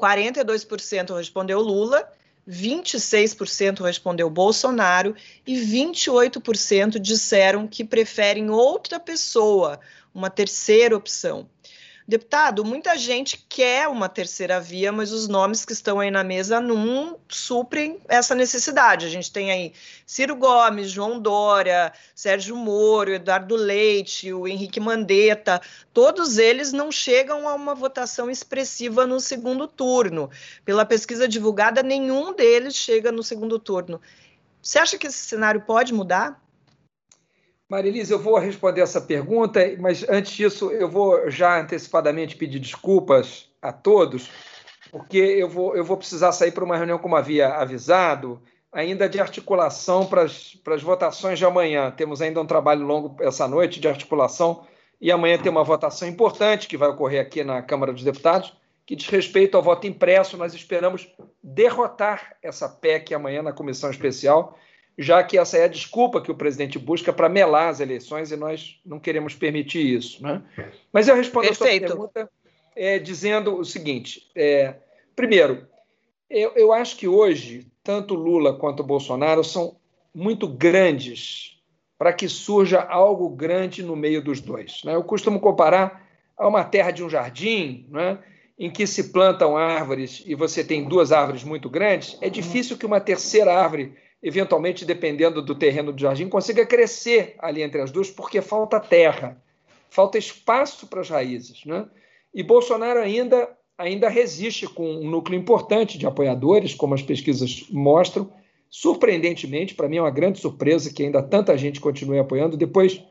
[0.00, 2.10] 42% respondeu Lula,
[2.48, 5.14] 26% respondeu Bolsonaro
[5.46, 9.78] e 28% disseram que preferem outra pessoa,
[10.14, 11.48] uma terceira opção.
[12.08, 16.60] Deputado, muita gente quer uma terceira via, mas os nomes que estão aí na mesa
[16.60, 19.06] não suprem essa necessidade.
[19.06, 19.72] A gente tem aí
[20.04, 25.60] Ciro Gomes, João Dória, Sérgio Moro, Eduardo Leite, o Henrique Mandetta,
[25.92, 30.30] todos eles não chegam a uma votação expressiva no segundo turno.
[30.64, 34.00] Pela pesquisa divulgada, nenhum deles chega no segundo turno.
[34.62, 36.42] Você acha que esse cenário pode mudar?
[37.70, 43.48] Marilise, eu vou responder essa pergunta, mas antes disso, eu vou já antecipadamente pedir desculpas
[43.62, 44.28] a todos,
[44.90, 48.42] porque eu vou, eu vou precisar sair para uma reunião, como havia avisado,
[48.72, 51.92] ainda de articulação para as votações de amanhã.
[51.92, 54.66] Temos ainda um trabalho longo essa noite de articulação,
[55.00, 58.52] e amanhã tem uma votação importante que vai ocorrer aqui na Câmara dos Deputados,
[58.84, 60.36] que diz respeito ao voto impresso.
[60.36, 61.08] Nós esperamos
[61.40, 64.58] derrotar essa PEC amanhã na comissão especial
[64.98, 68.36] já que essa é a desculpa que o presidente busca para melar as eleições e
[68.36, 70.22] nós não queremos permitir isso.
[70.22, 70.42] Né?
[70.92, 71.84] Mas eu respondo Perfeito.
[71.84, 72.30] a sua pergunta
[72.76, 74.74] é, dizendo o seguinte: é,
[75.16, 75.66] primeiro,
[76.28, 79.76] eu, eu acho que hoje, tanto Lula quanto Bolsonaro são
[80.14, 81.58] muito grandes
[81.98, 84.82] para que surja algo grande no meio dos dois.
[84.84, 84.94] Né?
[84.94, 88.18] Eu costumo comparar a uma terra de um jardim, né?
[88.58, 92.84] em que se plantam árvores e você tem duas árvores muito grandes, é difícil que
[92.84, 98.10] uma terceira árvore eventualmente, dependendo do terreno do jardim, consiga crescer ali entre as duas,
[98.10, 99.40] porque falta terra,
[99.88, 101.64] falta espaço para as raízes.
[101.64, 101.86] Né?
[102.34, 103.48] E Bolsonaro ainda,
[103.78, 108.30] ainda resiste com um núcleo importante de apoiadores, como as pesquisas mostram.
[108.68, 113.02] Surpreendentemente, para mim é uma grande surpresa que ainda tanta gente continue apoiando, depois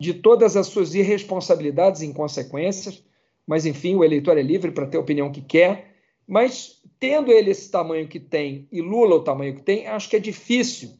[0.00, 3.02] de todas as suas irresponsabilidades e inconsequências.
[3.46, 5.87] Mas, enfim, o eleitor é livre para ter a opinião que quer.
[6.28, 10.16] Mas tendo ele esse tamanho que tem e Lula o tamanho que tem, acho que
[10.16, 10.98] é difícil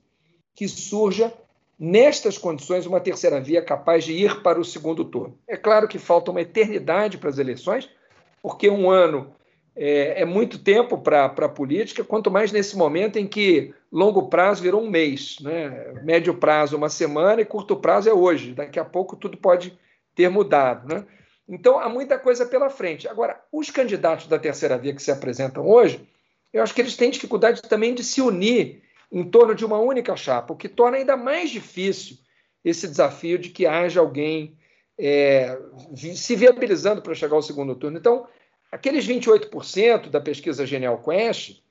[0.55, 1.33] que surja,
[1.79, 5.39] nestas condições, uma terceira via capaz de ir para o segundo turno.
[5.47, 7.89] É claro que falta uma eternidade para as eleições,
[8.43, 9.33] porque um ano
[9.77, 14.63] é, é muito tempo para a política, quanto mais nesse momento em que longo prazo
[14.63, 15.93] virou um mês, né?
[16.03, 18.55] médio prazo uma semana e curto prazo é hoje.
[18.55, 19.79] Daqui a pouco tudo pode
[20.17, 20.93] ter mudado.
[20.93, 21.05] Né?
[21.49, 23.09] Então, há muita coisa pela frente.
[23.09, 26.07] Agora, os candidatos da terceira via que se apresentam hoje,
[26.53, 30.15] eu acho que eles têm dificuldade também de se unir em torno de uma única
[30.15, 32.19] chapa, o que torna ainda mais difícil
[32.63, 34.59] esse desafio de que haja alguém
[34.99, 35.59] é,
[36.15, 37.97] se viabilizando para chegar ao segundo turno.
[37.97, 38.27] Então,
[38.71, 41.63] aqueles 28% da pesquisa Genial Quest,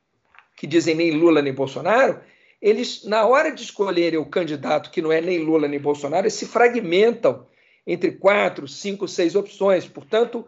[0.55, 2.19] que dizem nem Lula nem Bolsonaro,
[2.59, 6.33] eles, na hora de escolherem o candidato que não é nem Lula nem Bolsonaro, eles
[6.33, 7.45] se fragmentam
[7.87, 9.87] entre quatro, cinco, seis opções.
[9.87, 10.45] Portanto,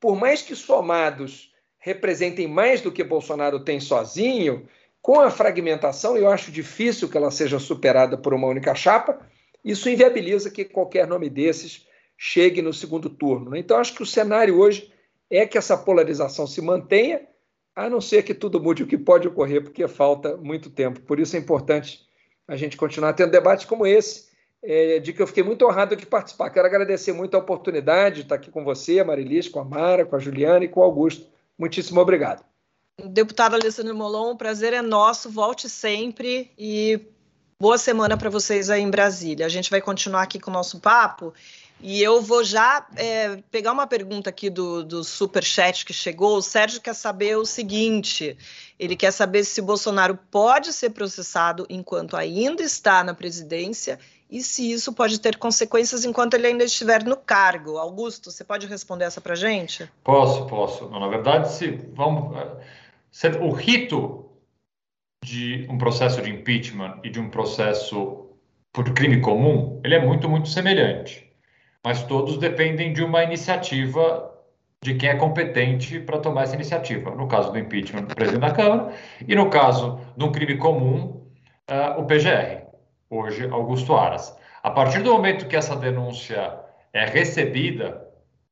[0.00, 4.66] por mais que somados representem mais do que Bolsonaro tem sozinho,
[5.02, 9.20] com a fragmentação, eu acho difícil que ela seja superada por uma única chapa.
[9.62, 13.50] Isso inviabiliza que qualquer nome desses chegue no segundo turno.
[13.50, 13.58] Né?
[13.58, 14.92] Então, acho que o cenário hoje
[15.30, 17.22] é que essa polarização se mantenha,
[17.74, 21.00] a não ser que tudo mude, o que pode ocorrer, porque falta muito tempo.
[21.00, 22.00] Por isso é importante
[22.48, 24.29] a gente continuar tendo debates como esse,
[24.62, 26.50] é, de que eu fiquei muito honrado de participar.
[26.50, 30.16] Quero agradecer muito a oportunidade de estar aqui com você, Marilis, com a Mara, com
[30.16, 31.26] a Juliana e com o Augusto.
[31.58, 32.44] Muitíssimo obrigado.
[33.02, 37.00] Deputado Alessandro Molon, o prazer é nosso, volte sempre e
[37.58, 39.46] boa semana para vocês aí em Brasília.
[39.46, 41.32] A gente vai continuar aqui com o nosso papo
[41.82, 46.36] e eu vou já é, pegar uma pergunta aqui do, do super chat que chegou.
[46.36, 48.36] O Sérgio quer saber o seguinte:
[48.78, 53.98] ele quer saber se Bolsonaro pode ser processado enquanto ainda está na presidência
[54.30, 57.78] e se isso pode ter consequências enquanto ele ainda estiver no cargo.
[57.78, 59.90] Augusto, você pode responder essa para gente?
[60.04, 60.88] Posso, posso.
[60.88, 62.36] Na verdade, se vamos,
[63.10, 64.30] se, o rito
[65.24, 68.28] de um processo de impeachment e de um processo
[68.72, 71.28] por crime comum, ele é muito, muito semelhante.
[71.84, 74.30] Mas todos dependem de uma iniciativa
[74.82, 77.10] de quem é competente para tomar essa iniciativa.
[77.14, 78.94] No caso do impeachment, o presidente da Câmara,
[79.26, 81.26] e no caso de um crime comum,
[81.68, 82.59] uh, o PGR
[83.10, 84.34] hoje Augusto Aras.
[84.62, 86.54] A partir do momento que essa denúncia
[86.92, 88.06] é recebida,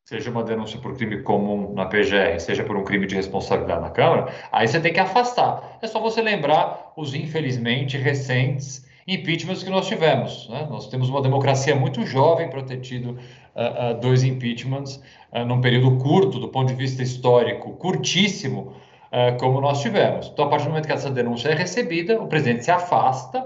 [0.04, 3.90] seja uma denúncia por crime comum na PGR, seja por um crime de responsabilidade na
[3.90, 5.78] Câmara, aí você tem que afastar.
[5.80, 10.48] É só você lembrar os, infelizmente, recentes impeachments que nós tivemos.
[10.48, 10.66] Né?
[10.68, 15.02] Nós temos uma democracia muito jovem para ter tido uh, uh, dois impeachments
[15.32, 18.74] uh, num período curto, do ponto de vista histórico, curtíssimo,
[19.40, 20.28] como nós tivemos.
[20.28, 23.42] Então, a partir do momento que essa denúncia é recebida, o presidente se afasta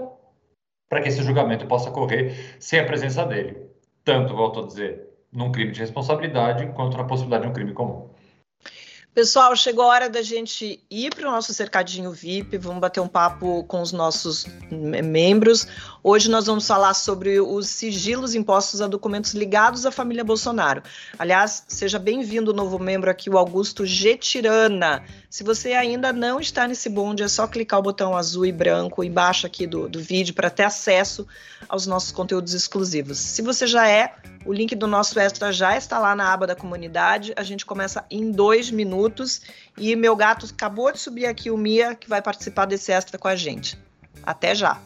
[0.93, 3.57] para que esse julgamento possa ocorrer sem a presença dele.
[4.03, 8.12] Tanto, volto a dizer, num crime de responsabilidade, quanto na possibilidade de um crime comum.
[9.13, 12.57] Pessoal, chegou a hora da gente ir para o nosso cercadinho VIP.
[12.57, 15.67] Vamos bater um papo com os nossos membros.
[16.01, 20.81] Hoje nós vamos falar sobre os sigilos impostos a documentos ligados à família Bolsonaro.
[21.19, 25.03] Aliás, seja bem-vindo o novo membro aqui, o Augusto Getirana.
[25.29, 29.03] Se você ainda não está nesse bonde, é só clicar o botão azul e branco
[29.03, 31.27] embaixo aqui do, do vídeo para ter acesso
[31.69, 33.19] aos nossos conteúdos exclusivos.
[33.19, 36.55] Se você já é, o link do nosso extra já está lá na aba da
[36.55, 37.33] comunidade.
[37.37, 38.69] A gente começa em dois
[39.03, 39.41] minutos.
[39.77, 43.27] E meu gato acabou de subir aqui, o Mia, que vai participar desse extra com
[43.27, 43.77] a gente.
[44.23, 44.79] Até já!